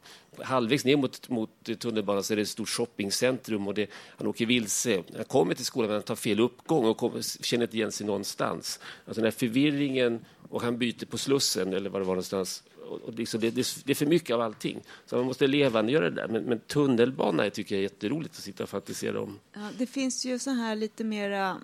[0.42, 4.46] halvvägs ner mot, mot tunnelbanan så är det ett stort shoppingcentrum och det, han åker
[4.46, 5.02] vilse.
[5.16, 8.06] Han kommer till skolan men han tar fel uppgång och kommer, känner inte igen sig
[8.06, 8.80] någonstans.
[9.06, 12.62] Alltså den här förvirringen och han byter på Slussen eller var det var någonstans.
[12.88, 14.82] Och, och liksom det, det, det är för mycket av allting.
[15.06, 16.28] Så man måste levandegöra det där.
[16.28, 19.38] Men, men tunnelbana tycker jag är jätteroligt att sitta och fantisera om.
[19.52, 21.60] Ja, det finns ju så här lite mera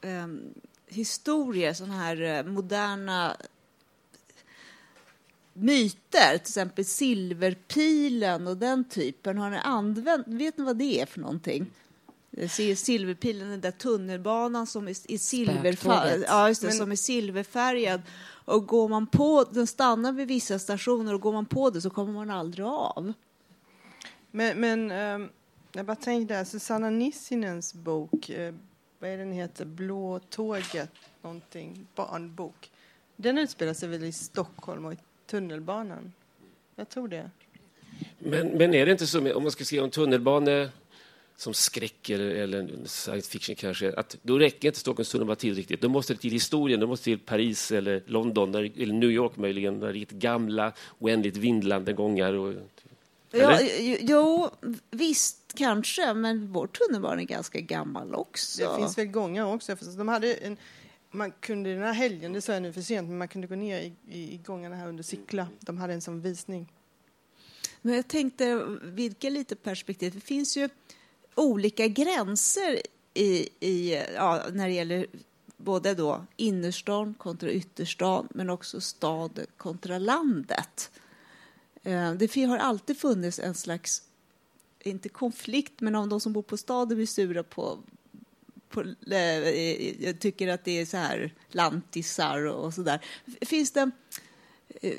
[0.00, 0.26] eh,
[0.86, 3.36] historier, sådana här eh, moderna
[5.52, 9.38] myter, till exempel silverpilen och den typen.
[9.38, 11.66] Har ni använt, vet ni vad det är för någonting?
[12.36, 15.78] Eh, se- Silverpilen, den där tunnelbanan som är, är silverfärgad.
[15.78, 16.24] Spöktåget.
[16.28, 18.02] Ja, just det, Men- som är silverfärgad.
[18.46, 21.90] Och går man på, den stannar vid vissa stationer och går man på det så
[21.90, 23.12] kommer man aldrig av.
[24.30, 25.28] Men, men ehm,
[25.72, 28.54] jag bara tänkte där, Susanna Nissinens bok, eh,
[28.98, 30.90] vad är den heter, Blå tåget,
[31.22, 32.70] någonting, barnbok.
[33.16, 36.12] Den utspelar sig väl i Stockholm och i tunnelbanan?
[36.76, 37.30] Jag tror det.
[38.18, 40.70] Men, men är det inte så, om man ska skriva om tunnelbane
[41.36, 45.80] som skräck eller, eller science fiction kanske, att då räcker inte Stockholms tunnelbana till riktigt.
[45.80, 49.10] Då måste det till historien, då måste det till Paris eller London där, eller New
[49.10, 52.32] York möjligen, där riktigt gamla, oändligt vindlande gångar.
[52.32, 52.54] Och,
[53.36, 54.50] Ja, jo, jo,
[54.90, 58.70] visst kanske, men vår tunnelbana är ganska gammal också.
[58.70, 59.76] Det finns väl gångar också.
[59.76, 60.56] För de hade en,
[61.10, 63.54] man kunde den här helgen, det sa jag nu för sent, men man kunde gå
[63.54, 65.48] ner i, i, i gångarna här under Sickla.
[65.60, 66.72] De hade en sån visning.
[67.82, 70.14] Men jag tänkte vidga lite perspektiv.
[70.14, 70.68] Det finns ju
[71.34, 72.80] olika gränser
[73.14, 75.06] i, i, ja, när det gäller
[75.56, 80.90] både då innerstan kontra ytterstan, men också stad kontra landet.
[81.82, 84.02] Eh, det har alltid funnits en slags,
[84.80, 87.78] inte konflikt, men om de som bor på staden blir sura på,
[88.68, 88.80] på,
[89.14, 93.04] eh, tycker att det är så här lantisar och så där.
[93.40, 93.90] Finns det
[94.80, 94.98] eh,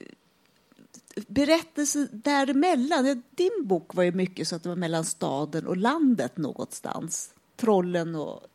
[1.28, 3.24] berättelser däremellan?
[3.30, 7.34] Din bok var ju mycket så att det var mellan staden och landet någonstans.
[7.56, 8.48] Trollen och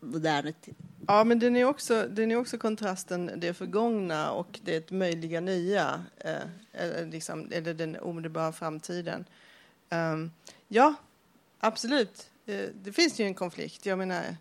[0.00, 0.68] modernet.
[1.06, 6.04] Ja, men den är också, den är också kontrasten det förgångna och det möjliga nya,
[6.16, 6.34] eh,
[6.72, 9.24] eller, liksom, eller den omedelbara framtiden.
[9.90, 10.30] Um,
[10.68, 10.94] ja,
[11.58, 12.30] absolut.
[12.46, 13.86] Eh, det finns ju en konflikt.
[13.86, 14.36] Jag menar,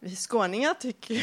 [0.00, 1.20] vi skåningar tycker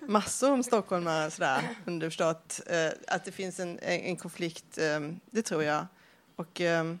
[0.10, 2.60] massor om stockholmare, sådär, underförstått.
[2.66, 5.86] Eh, att det finns en, en konflikt, eh, det tror jag.
[6.36, 6.60] Och...
[6.60, 6.94] Eh,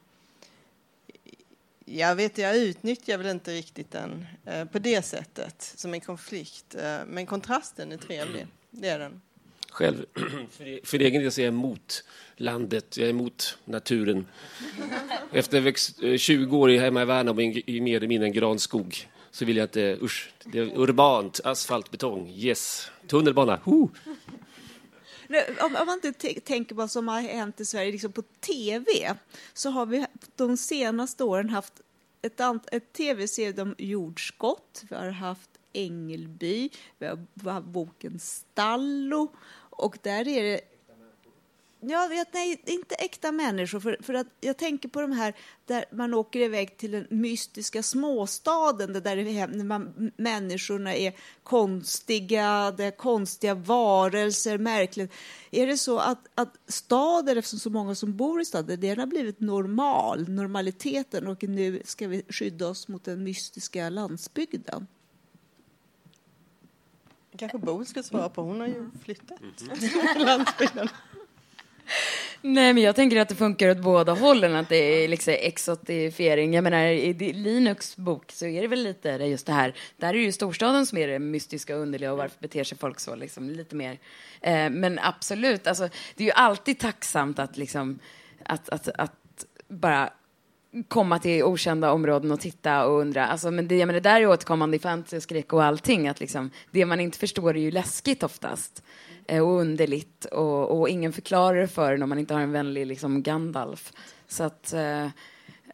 [1.88, 6.74] jag vet, jag utnyttjar väl inte riktigt den eh, på det sättet, som en konflikt.
[6.74, 9.20] Eh, men kontrasten är trevlig, det är den.
[9.70, 10.06] Själv,
[10.50, 12.04] för, för egen del så är jag emot
[12.36, 14.26] landet, jag är emot naturen.
[15.32, 19.44] Efter växt, eh, 20 år hemma i Värnamo i mer eller mindre en granskog så
[19.44, 23.88] vill jag inte, eh, usch, det är urbant, asfalt, betong, yes, tunnelbana, huh.
[25.60, 29.14] Om, om man inte tänker på vad som har hänt i Sverige liksom på tv
[29.52, 31.72] så har vi de senaste åren haft
[32.22, 32.40] ett,
[32.72, 34.82] ett tv-serie om jordskott.
[34.90, 39.32] Vi har haft Ängelby, vi har haft boken Stallo
[39.70, 40.60] och där är det
[41.80, 43.80] Ja, vet, nej, inte äkta människor.
[43.80, 45.34] För, för att jag tänker på de här
[45.66, 52.84] där man åker iväg till den mystiska småstaden där, där man, människorna är konstiga, det
[52.84, 55.12] är konstiga varelser, märkligt.
[55.50, 59.06] Är det så att, att staden, eftersom så många som bor i staden, det har
[59.06, 64.86] blivit normal, normaliteten och nu ska vi skydda oss mot den mystiska landsbygden?
[67.36, 70.26] Kanske Bo ska svara på, hon har ju flyttat mm.
[70.26, 70.88] landsbygden.
[72.42, 76.54] Nej, men jag tänker att det funkar åt båda hållen, att det är liksom exotifiering.
[76.54, 80.12] Jag menar, i Linux bok så är det väl lite just det här, där är
[80.12, 83.14] det ju storstaden som är det mystiska och underliga och varför beter sig folk så,
[83.14, 83.98] liksom, lite mer.
[84.40, 87.98] Eh, men absolut, alltså, det är ju alltid tacksamt att liksom,
[88.44, 90.10] att, att, att bara
[90.88, 93.26] komma till okända områden och titta och undra.
[93.26, 96.08] Alltså, men det, jag menar, det där är återkommande i fantasy och skräck och allting.
[96.08, 98.82] Att liksom, det man inte förstår är ju läskigt oftast.
[99.28, 102.86] Och underligt och, och, ingen förklarar det för en om man inte har en vänlig
[102.86, 103.92] liksom, Gandalf.
[104.28, 105.08] Så att eh,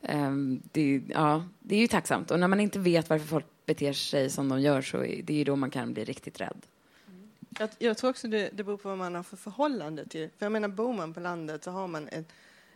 [0.03, 2.31] ehm, det, ja, det är ju tacksamt.
[2.31, 5.35] Och när man inte vet varför folk beter sig som de gör så är det
[5.35, 6.67] ju då man kan bli riktigt rädd.
[7.09, 7.29] Mm.
[7.59, 10.29] Jag, jag tror också det, det beror på vad man har för förhållande till.
[10.39, 12.33] För jag menar, bor man på landet så har man ett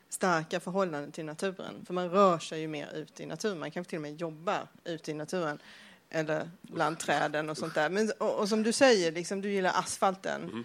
[0.09, 1.85] starka förhållande till naturen.
[1.87, 3.59] För man rör sig ju mer ute i naturen.
[3.59, 5.59] Man kanske till och med jobbar ute i naturen
[6.11, 7.91] eller bland träden och sånt där.
[7.91, 10.43] Men, och, och som du säger, liksom, du gillar asfalten.
[10.43, 10.65] Mm.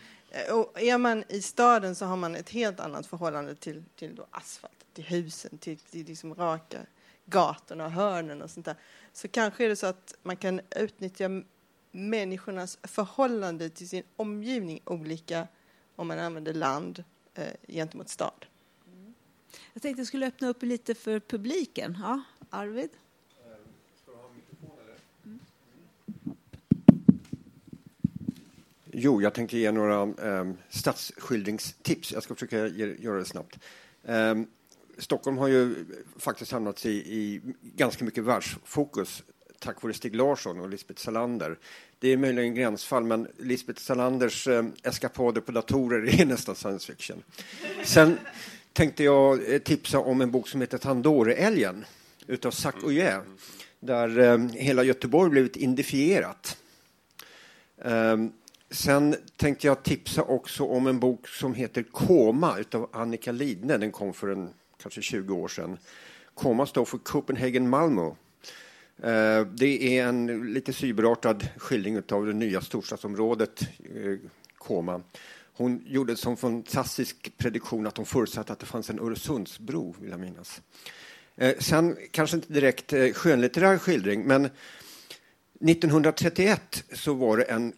[0.52, 4.28] Och är man i staden så har man ett helt annat förhållande till, till då
[4.32, 6.78] asfalt, till husen, till, till liksom raka
[7.26, 8.76] gatorna och hörnen och sånt där.
[9.14, 11.30] Så kanske är det så att man kan utnyttja
[11.92, 15.48] människornas förhållande till sin omgivning olika
[15.96, 18.46] om man använder land eh, gentemot stad.
[18.88, 19.14] Mm.
[19.74, 21.98] Jag tänkte jag skulle öppna upp lite för publiken.
[22.02, 22.90] Ja, Arvid?
[28.94, 32.12] Jo, jag tänkte ge några um, stadsskildringstips.
[32.12, 33.60] Jag ska försöka ge, göra det snabbt.
[34.04, 34.48] Um,
[34.98, 35.86] Stockholm har ju
[36.18, 39.24] faktiskt hamnat i, i ganska mycket världsfokus
[39.62, 41.58] tack vare Stig Larsson och Lisbeth Salander.
[42.00, 47.24] Det är möjligen gränsfall, men Lisbeth Salanders eh, eskapader på datorer är nästan science fiction.
[47.84, 48.18] Sen
[48.74, 51.86] tänkte jag eh, tipsa om en bok som heter Tandoreälgen
[52.28, 53.22] utav Zac Oyer,
[53.80, 56.58] där eh, hela Göteborg blivit identifierat.
[57.78, 58.34] Um,
[58.72, 63.78] Sen tänkte jag tipsa också om en bok som heter Koma av Annika Lidne.
[63.78, 64.50] Den kom för en,
[64.82, 65.78] kanske 20 år sedan.
[66.34, 68.06] Koma står för Copenhagen Malmö.
[69.04, 74.18] Eh, det är en lite cyberartad skildring av det nya storstadsområdet eh,
[74.58, 75.02] Koma.
[75.54, 80.12] Hon gjorde en sån fantastisk prediktion att hon förutsatte att det fanns en Öresundsbro, vill
[80.12, 80.62] jag minnas.
[81.36, 84.50] Eh, sen kanske inte direkt skönlitterär skildring, men
[85.70, 87.74] 1931 så var det en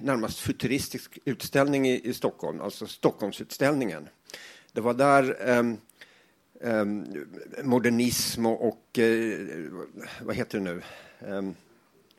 [0.00, 4.08] närmast futuristisk utställning i, i Stockholm, alltså Stockholmsutställningen.
[4.72, 5.64] Det var där eh,
[6.70, 6.84] eh,
[7.62, 9.38] modernism och, och eh,
[10.22, 10.82] vad heter det nu?
[11.26, 11.54] Ehm,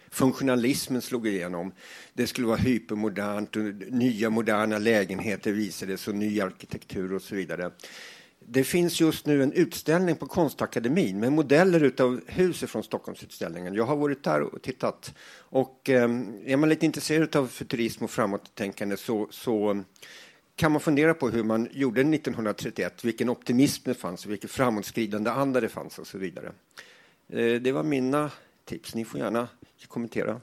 [0.10, 1.72] funktionalismen slog igenom.
[2.14, 7.72] Det skulle vara hypermodernt och nya moderna lägenheter visades och ny arkitektur och så vidare.
[8.50, 13.74] Det finns just nu en utställning på Konstakademin med modeller av hus från Stockholmsutställningen.
[13.74, 15.14] Jag har varit där och tittat.
[15.40, 16.10] Och eh,
[16.46, 19.84] är man lite intresserad av futurism och framåttänkande så, så
[20.56, 25.62] kan man fundera på hur man gjorde 1931, vilken optimism det fanns, vilken framåtskridande anda
[25.62, 26.52] det fanns och så vidare.
[27.30, 28.32] Eh, det var mina
[28.66, 28.96] tips.
[28.96, 29.48] Ni får gärna
[29.88, 30.42] kommentera.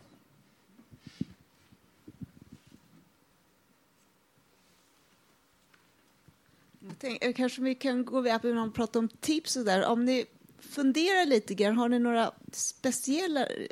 [7.05, 9.87] Tänk, eh, kanske vi kan gå vidare och prata om tips och där.
[9.87, 10.27] Om ni
[10.59, 13.47] funderar lite grann, har ni några speciella...
[13.47, 13.67] Eh,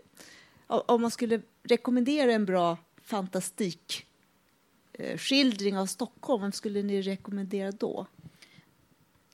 [0.67, 4.07] om man skulle rekommendera en bra fantastik
[4.93, 8.07] eh, skildring av Stockholm, vem skulle ni rekommendera då?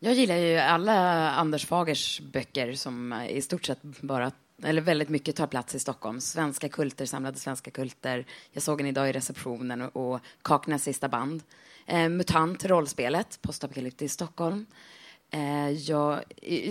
[0.01, 4.33] Jag gillar ju alla Anders Fagers böcker som i stort sett bara
[4.63, 6.21] eller väldigt mycket tar plats i Stockholm.
[6.21, 8.27] Svenska kulter, samlade svenska kulter.
[8.53, 11.43] Jag såg den idag i receptionen och, och Kaknäs sista band.
[11.88, 14.66] Eh, Mutant, rollspelet, postapokalyptiskt Stockholm.
[15.31, 16.22] Eh, jag,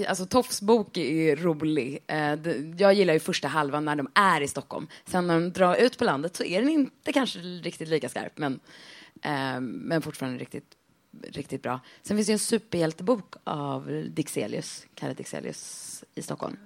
[0.07, 1.99] alltså Toffs bok är rolig.
[2.07, 2.39] Eh,
[2.77, 4.87] jag gillar ju första halvan när de är i Stockholm.
[5.05, 8.37] Sen när de drar ut på landet så är den inte kanske riktigt lika skarp,
[8.37, 8.59] men,
[9.21, 10.75] eh, men fortfarande riktigt,
[11.23, 11.79] riktigt bra.
[12.03, 16.57] Sen finns det en superhjältebok av Dixelius, Kalle Dixelius i Stockholm.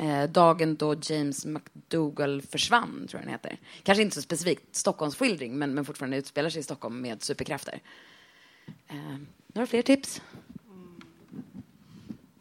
[0.00, 3.58] Eh, dagen då James McDougall försvann, tror jag den heter.
[3.82, 7.80] Kanske inte så specifikt Stockholmsskildring, men, men fortfarande utspelar sig i Stockholm med superkrafter.
[8.88, 10.22] Eh, några fler tips?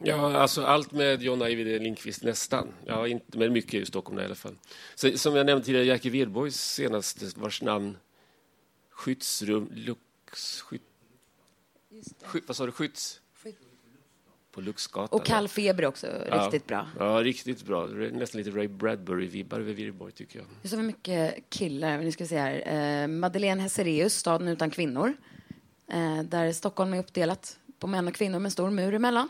[0.03, 2.67] Ja, alltså allt med John Ajvide Lindqvist, nästan.
[2.85, 4.55] Ja, inte, men mycket i Stockholm i alla fall.
[4.95, 7.97] Så, som jag nämnde tidigare, Jackie Wedborgs senaste, vars namn
[8.89, 10.61] Skyddsrum Lux...
[10.61, 10.81] Skydd,
[12.23, 12.71] sky, vad sa du?
[12.71, 13.21] Skydds...
[14.51, 15.19] På Luxgatan.
[15.19, 16.43] Och Kall feber också, ja.
[16.43, 16.87] riktigt bra.
[16.99, 17.85] Ja, riktigt bra.
[17.87, 20.47] Nästan lite Ray Bradbury-vibbar över Wedborg, tycker jag.
[20.61, 21.97] Det är så mycket killar.
[21.97, 23.01] Nu ska vi se här.
[23.03, 25.13] Eh, Madeleine Hessereus, Staden utan kvinnor.
[25.87, 29.29] Eh, där Stockholm är uppdelat på män och kvinnor med en stor mur emellan.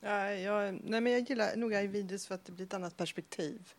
[0.00, 3.72] Ja, jag, nej, men jag gillar nog Ajvides för att det blir ett annat perspektiv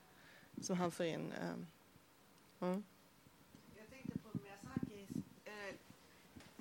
[0.61, 1.31] som han får in.
[1.31, 2.83] Eh, mm.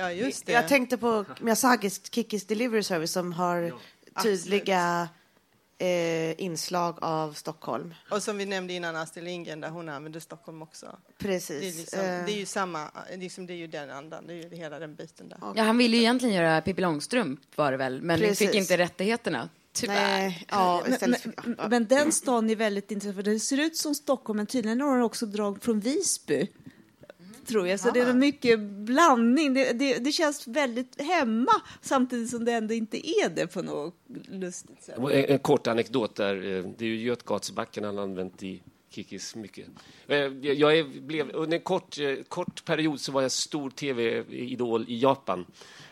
[0.00, 0.52] Ja, just det.
[0.52, 3.72] Jag tänkte på Miyazakis Kikis Delivery Service som har
[4.22, 5.08] tydliga
[5.78, 7.94] eh, inslag av Stockholm.
[8.10, 10.98] Och som vi nämnde innan, Astrid Lindgren, där hon använder Stockholm också.
[11.18, 11.60] Precis.
[11.60, 12.24] Det är, liksom, eh.
[12.26, 14.94] det är ju samma, liksom, det är ju den andan, det är ju hela den
[14.94, 15.38] biten där.
[15.54, 18.38] Ja, han ville ju egentligen göra Pippi Långstrump var det väl, men Precis.
[18.38, 19.48] fick inte rättigheterna.
[19.72, 19.94] Tyvärr.
[19.94, 23.94] Nej, ja, men, men, men, den stan är väldigt intressant, för det ser ut som
[23.94, 26.48] Stockholm, men tydligen har den också drag från Visby
[27.48, 27.80] tror jag.
[27.80, 29.54] Så det är mycket blandning.
[29.54, 33.94] Det, det, det, känns väldigt hemma samtidigt som det ändå inte är det på något
[34.28, 34.98] lustigt sätt.
[34.98, 36.34] En, en kort anekdot där.
[36.34, 39.66] Eh, det är ju Götgatsbacken han använt i Kikis mycket.
[40.06, 44.84] Eh, jag är, blev, under en kort, eh, kort period så var jag stor tv-idol
[44.88, 45.46] i Japan.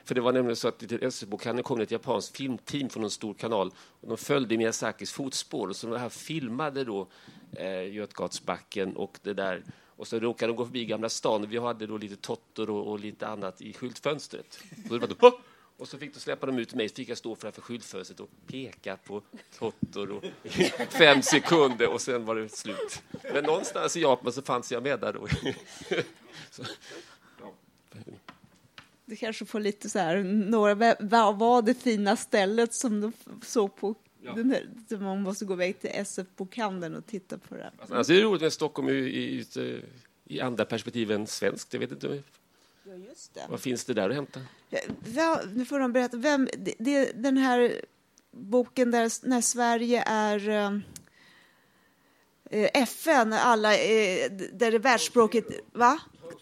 [0.04, 3.34] För det var nämligen så att till SF-bokhandeln kom ett japanskt filmteam från en stor
[3.34, 3.70] kanal.
[4.00, 5.68] Och de följde Miyazakis fotspår.
[5.68, 7.08] Och så de här filmade då
[7.52, 9.64] eh, Götgatsbacken och det där
[9.96, 11.46] och så råkade de gå förbi Gamla stan.
[11.48, 14.60] Vi hade då lite Tottor och, och lite annat i skyltfönstret.
[14.90, 15.40] Och, det var då,
[15.76, 18.28] och så fick de släppa dem ut mig, så fick jag stå framför skyltfönstret och
[18.46, 19.22] peka på
[19.58, 20.48] Tottor i
[20.90, 23.02] fem sekunder och sen var det slut.
[23.32, 25.26] Men någonstans i Japan så fanns jag med där då.
[26.50, 26.62] så.
[29.04, 33.76] Du kanske får lite så här, några, vad var det fina stället som du såg
[33.76, 33.94] på
[34.26, 34.32] Ja.
[34.32, 37.72] Den här, man måste gå iväg till SF-bokhandeln och titta på det.
[37.88, 39.82] Alltså, det är roligt med Stockholm i, i, i,
[40.24, 41.72] i andra perspektiv än svenskt.
[41.72, 42.22] Jag vet inte.
[42.84, 43.40] Ja, just det.
[43.48, 44.40] Vad finns det där att hämta?
[45.14, 46.16] Ja, nu får de berätta.
[46.16, 47.80] Vem, det, det, den här
[48.30, 50.78] boken där när Sverige är eh,
[52.50, 55.44] eh FN, alla, eh, där det världsspråket...
[55.72, 56.00] Va?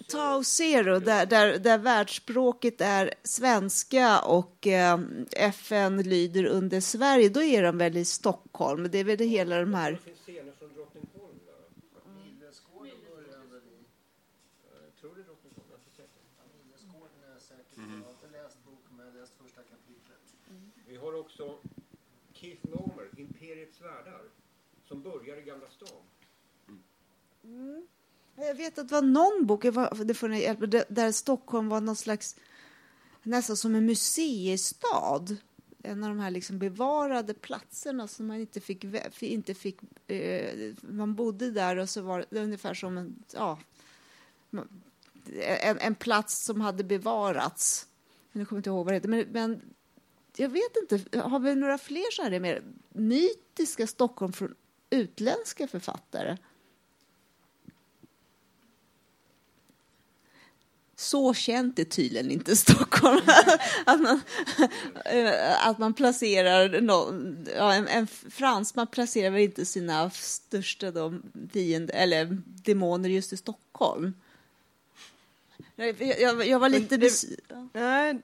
[0.09, 4.99] Tau Zero, där, där, där världsspråket är svenska och eh,
[5.33, 8.89] FN lyder under Sverige, då är de väl i Stockholm.
[8.91, 9.99] Det är väl det hela de här...
[20.87, 21.59] Vi har också
[22.33, 24.23] Keith Nomer, Imperiets värdar,
[24.89, 26.03] som börjar i Gamla stan.
[27.45, 27.87] Mm.
[28.37, 29.63] Jag vet att det var någon bok,
[30.05, 32.37] det får ni hjälpa, där Stockholm var någon slags,
[33.23, 35.27] nästan som en museistad.
[35.83, 38.85] En av de här liksom bevarade platserna som man inte fick,
[39.21, 43.59] inte fick eh, man bodde där och så var det ungefär som en, ja,
[45.61, 47.87] en, en plats som hade bevarats.
[48.33, 49.61] Jag kommer inte ihåg vad det heter, men, men
[50.37, 54.55] jag vet inte, har vi några fler så här mer mytiska Stockholm från
[54.91, 56.37] utländska författare?
[60.97, 63.21] Så känt är tydligen inte Stockholm.
[63.87, 64.21] att, man,
[65.05, 71.23] eh, att man placerar någon, ja, en, en fransman placerar väl inte sina största de,
[71.53, 74.15] fiender, eller demoner just i Stockholm.
[75.77, 77.71] Jag, jag, jag var lite besviken.
[77.73, 78.21] Nej,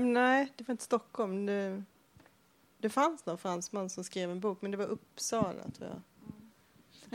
[0.00, 1.46] nej, det var inte Stockholm.
[1.46, 1.82] Det,
[2.78, 6.02] det fanns någon fransman som skrev en bok, men det var Uppsala tror jag.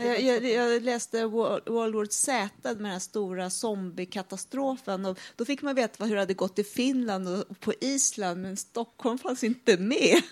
[0.00, 5.62] Jag, jag, jag läste World War Z med den här stora zombiekatastrofen och då fick
[5.62, 9.76] man veta hur det hade gått i Finland och på Island men Stockholm fanns inte
[9.76, 10.22] med.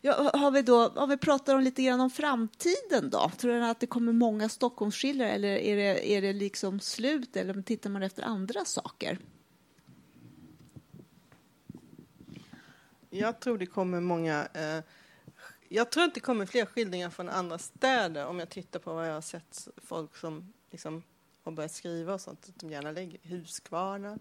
[0.00, 3.30] Ja, har vi då, om vi pratar om lite grann om framtiden då?
[3.38, 7.62] Tror du att det kommer många Stockholmsskildrare eller är det, är det liksom slut eller
[7.62, 9.18] tittar man efter andra saker?
[13.10, 14.46] Jag tror det kommer många...
[14.54, 14.84] Eh,
[15.74, 19.08] jag tror inte det kommer fler skildringar från andra städer om jag tittar på vad
[19.08, 21.02] jag har sett folk som liksom
[21.42, 22.46] har börjat skriva och sånt.
[22.48, 24.18] Att de gärna lägger Huskvarna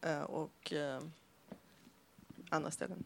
[0.00, 1.00] eh, och eh,
[2.48, 3.04] andra ställen.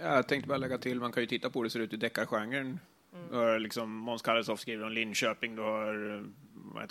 [0.00, 1.96] Jag tänkte bara lägga till, man kan ju titta på hur det ser ut i
[1.96, 2.80] deckargenren.
[3.12, 3.30] Mm.
[3.30, 6.24] Du har liksom Måns Kalleshoff skriver om Linköping, du har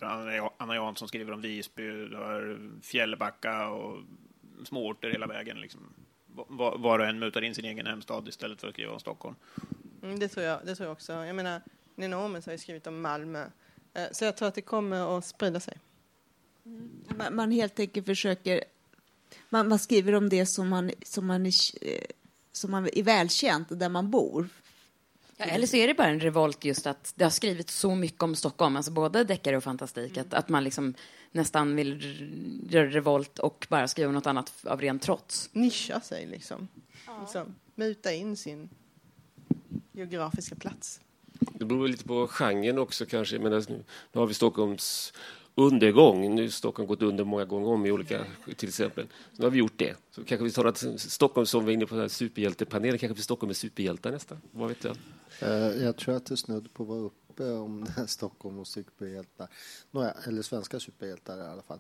[0.01, 4.03] Anna, Anna Jansson skriver om Visby, du har Fjällbacka och
[4.63, 5.61] småorter hela vägen.
[5.61, 5.93] Liksom.
[6.47, 9.35] Var, och en mutar in sin egen hemstad istället för att skriva om Stockholm.
[10.03, 11.13] Mm, det, tror jag, det tror jag också.
[11.13, 11.61] Jag menar,
[11.95, 13.45] Nina Omens har ju skrivit om Malmö.
[13.93, 15.77] Eh, så jag tror att det kommer att sprida sig.
[16.65, 16.89] Mm.
[17.17, 18.63] Man, man helt enkelt försöker...
[19.49, 22.05] Man, man, skriver om det som man, som man är eh,
[22.51, 24.49] som man är välkänt där man bor.
[25.37, 28.23] Ja, eller så är det bara en revolt just att det har skrivits så mycket
[28.23, 30.27] om Stockholm, alltså både deckare och fantastik, mm.
[30.27, 30.93] att, att man liksom
[31.35, 35.49] nästan vill göra revolt och bara skriva något annat av ren trots.
[35.53, 36.67] Nischa sig liksom.
[37.07, 37.19] Ja.
[37.21, 37.55] liksom.
[37.75, 38.69] Muta in sin
[39.91, 41.01] geografiska plats.
[41.39, 43.39] Det beror lite på genren också kanske.
[43.39, 43.83] Men nu
[44.13, 45.13] har vi Stockholms
[45.55, 46.35] undergång.
[46.35, 48.25] Nu har Stockholm gått under många gånger om i olika,
[48.55, 49.07] till exempel.
[49.07, 49.95] Så nu har vi gjort det.
[50.11, 53.49] Så kanske vi tar att Stockholm som vi var inne på, superhjältepanelen, kanske vi Stockholm
[53.49, 54.37] är superhjältar nästa.
[54.51, 54.97] Vad vet jag?
[55.43, 59.47] Uh, jag tror att det snudd på att vara uppe om Stockholm och superhjältar.
[59.91, 61.79] Nåja, eller svenska superhjältar i alla fall.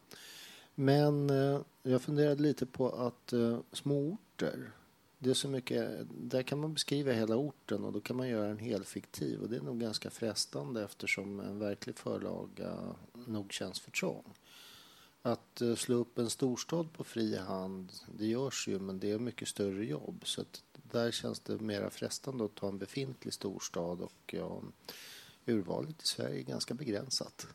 [0.75, 4.71] Men eh, jag funderade lite på att eh, små orter
[5.17, 8.49] det är så mycket, där kan man beskriva hela orten och då kan man göra
[8.49, 13.91] en helfiktiv och det är nog ganska frestande eftersom en verklig förlaga nog känns för
[13.91, 14.33] trång.
[15.21, 19.19] Att eh, slå upp en storstad på fri hand, det görs ju men det är
[19.19, 24.01] mycket större jobb så att där känns det mer frestande att ta en befintlig storstad
[24.01, 24.61] och ja,
[25.45, 27.47] urvalet i Sverige är ganska begränsat.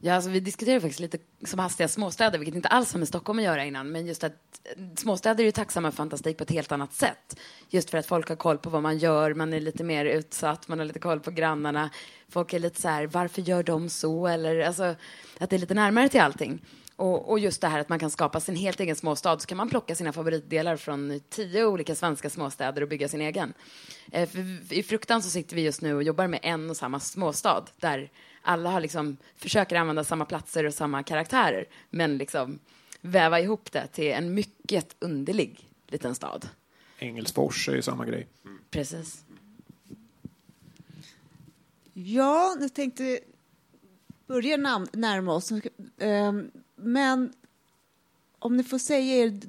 [0.00, 3.38] Ja, alltså vi diskuterade faktiskt lite som hastiga småstäder, vilket inte alls har med Stockholm
[3.38, 3.92] att göra innan.
[3.92, 7.38] Men just att eh, småstäder är ju tacksamma för fantastik på ett helt annat sätt.
[7.70, 10.68] Just för att folk har koll på vad man gör, man är lite mer utsatt,
[10.68, 11.90] man har lite koll på grannarna.
[12.28, 14.26] Folk är lite så här, varför gör de så?
[14.26, 14.94] Eller alltså,
[15.38, 16.62] att det är lite närmare till allting.
[16.96, 19.56] Och, och, just det här att man kan skapa sin helt egen småstad, så kan
[19.56, 23.52] man plocka sina favoritdelar från tio olika svenska småstäder och bygga sin egen.
[24.12, 24.28] Eh,
[24.70, 28.10] I Fruktan så sitter vi just nu och jobbar med en och samma småstad, där
[28.42, 32.58] alla har liksom, försöker använda samma platser och samma karaktärer, men liksom
[33.00, 36.48] väva ihop det till en mycket underlig liten stad.
[36.98, 38.28] Engelsfors är ju samma grej.
[38.44, 38.58] Mm.
[38.70, 39.24] Precis.
[41.92, 43.18] Ja, jag tänkte
[44.26, 44.56] börja
[44.92, 45.52] närma oss.
[46.76, 47.32] Men
[48.38, 49.40] om ni får säga er,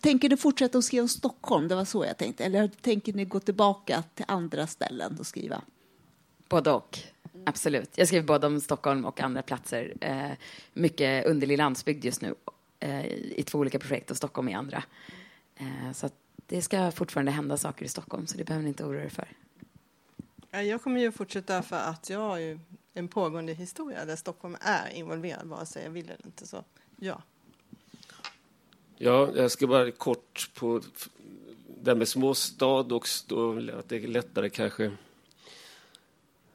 [0.00, 1.68] tänker ni fortsätta att skriva om Stockholm?
[1.68, 2.44] Det var så jag tänkte.
[2.44, 5.62] Eller tänker ni gå tillbaka till andra ställen och skriva?
[6.48, 6.98] Både och.
[7.44, 7.90] Absolut.
[7.94, 9.94] Jag skriver både om Stockholm och andra platser.
[10.00, 10.30] Eh,
[10.72, 12.34] mycket underlig landsbygd just nu
[12.80, 14.82] eh, i två olika projekt och Stockholm i andra.
[15.56, 16.10] Eh, så
[16.46, 19.28] det ska fortfarande hända saker i Stockholm, så det behöver ni inte oroa er för.
[20.50, 22.58] Jag kommer ju fortsätta för att jag har ju
[22.94, 26.46] en pågående historia där Stockholm är involverad, vare sig jag vill eller inte.
[26.46, 26.64] Så
[26.96, 27.22] ja.
[28.96, 30.80] Ja, jag ska bara kort på
[31.82, 33.06] det med småstad och
[33.78, 34.90] att det är lättare kanske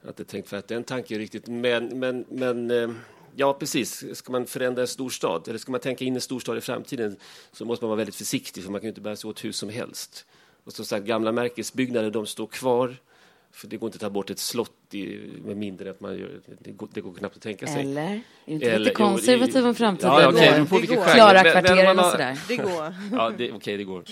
[0.04, 2.90] jag har inte tänkt för att den tanken riktigt, men, men, men eh,
[3.36, 4.18] ja, precis.
[4.18, 7.16] Ska man förändra en storstad, eller ska man tänka in en storstad i framtiden,
[7.52, 9.70] så måste man vara väldigt försiktig, för man kan inte bära sig åt hur som
[9.70, 10.26] helst.
[10.64, 12.98] Och som sagt, gamla märkesbyggnader, de står kvar.
[13.54, 16.42] För det går inte att ta bort ett slott i, med mindre att man gör,
[16.60, 17.82] det går, det går knappt att tänka sig.
[17.82, 18.22] Eller?
[18.46, 20.12] Inte Eller, lite konservativ om framtiden?
[20.12, 21.14] Ja, okay, det, det går.
[21.14, 22.40] Klara kvarteren och sådär.
[22.48, 22.96] Det går.
[23.12, 24.04] ja, okej, okay, det går.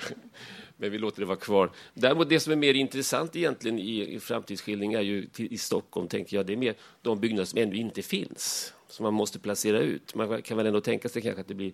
[0.76, 1.70] men vi låter det vara kvar.
[1.94, 6.08] Däremot det som är mer intressant egentligen i, i framtidsskildring är ju till, i Stockholm,
[6.08, 9.78] tänker jag, det är mer de byggnader som ännu inte finns, som man måste placera
[9.78, 10.14] ut.
[10.14, 11.72] Man kan väl ändå tänka sig kanske att det blir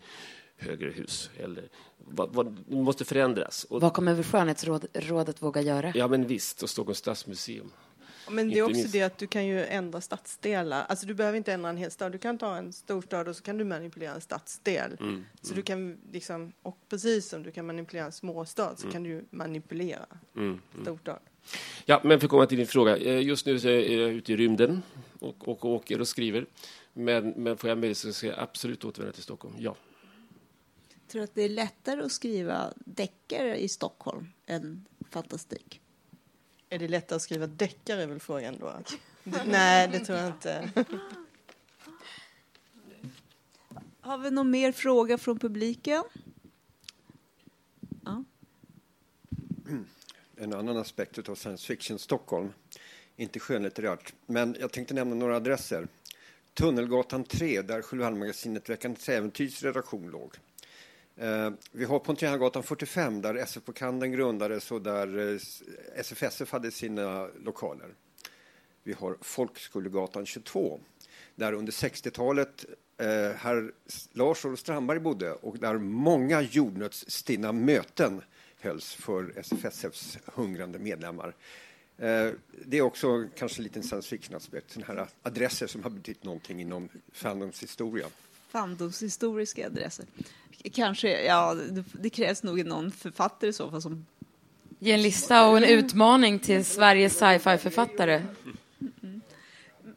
[0.57, 1.31] högre hus.
[1.39, 3.65] Eller, vad, vad, det måste förändras.
[3.65, 5.93] Och, vad kommer Skönhetsrådet våga göra?
[5.95, 7.71] Ja, men visst, och Stockholms stadsmuseum.
[8.31, 10.85] Men det är också det att du kan ju ändra stadsdelar.
[10.89, 12.13] Alltså du behöver inte ändra en hel stad.
[12.13, 14.97] Du kan ta en storstad och så kan du manipulera en stadsdel.
[15.01, 15.57] Mm, så mm.
[15.57, 18.93] du kan liksom, och precis som du kan manipulera en småstad så mm.
[18.93, 21.19] kan du manipulera mm, mm, storstad.
[21.85, 22.97] Ja, men för att komma till din fråga.
[22.97, 24.83] Eh, just nu är jag ute i rymden
[25.19, 26.47] och, och åker och skriver.
[26.93, 29.77] Men, men får jag möjlighet så ska jag absolut återvända till Stockholm, ja.
[31.17, 35.81] Tror att det är lättare att skriva deckare i Stockholm än fantastik?
[36.69, 38.81] Är det lättare att skriva deckare är väl frågan då?
[39.47, 40.71] Nej, det tror jag inte.
[44.01, 46.05] Har vi någon mer fråga från publiken?
[48.05, 48.25] Ja.
[50.37, 52.53] En annan aspekt av science fiction Stockholm,
[53.17, 55.89] inte skönlitterärt, men jag tänkte nämna några adresser.
[56.55, 60.37] Tunnelgatan 3, där Sjuhärdsmagasinet Veckans Äventyrs redaktion låg.
[61.17, 65.41] Eh, vi har Pontianagatan 45 där SF Kanden grundades och där eh,
[65.95, 67.95] SFSF hade sina lokaler.
[68.83, 70.81] Vi har Folkskolegatan 22
[71.35, 72.65] där under 60-talet
[72.99, 73.73] eh, herr
[74.13, 78.23] Lars-Olof Strandberg bodde och där många jordnötsstinna möten
[78.61, 81.35] hölls för SFSFs hungrande medlemmar.
[81.99, 82.31] Eh,
[82.65, 86.61] det är också kanske en liten science fiction-aspekt, sådana här adresser som har betytt någonting
[86.61, 88.07] inom fandoms historia.
[88.49, 90.07] Fandomshistoriska adresser.
[90.73, 94.07] Kanske, ja, det, det krävs nog någon författare i så fall som...
[94.79, 98.23] Ge en lista och en utmaning till Sveriges sci-fi-författare.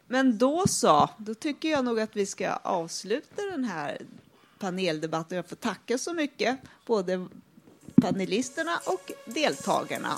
[0.07, 3.97] Men då så, då tycker jag nog att vi ska avsluta den här
[4.59, 5.35] paneldebatten.
[5.35, 7.27] Jag får tacka så mycket, både
[7.95, 10.17] panelisterna och deltagarna.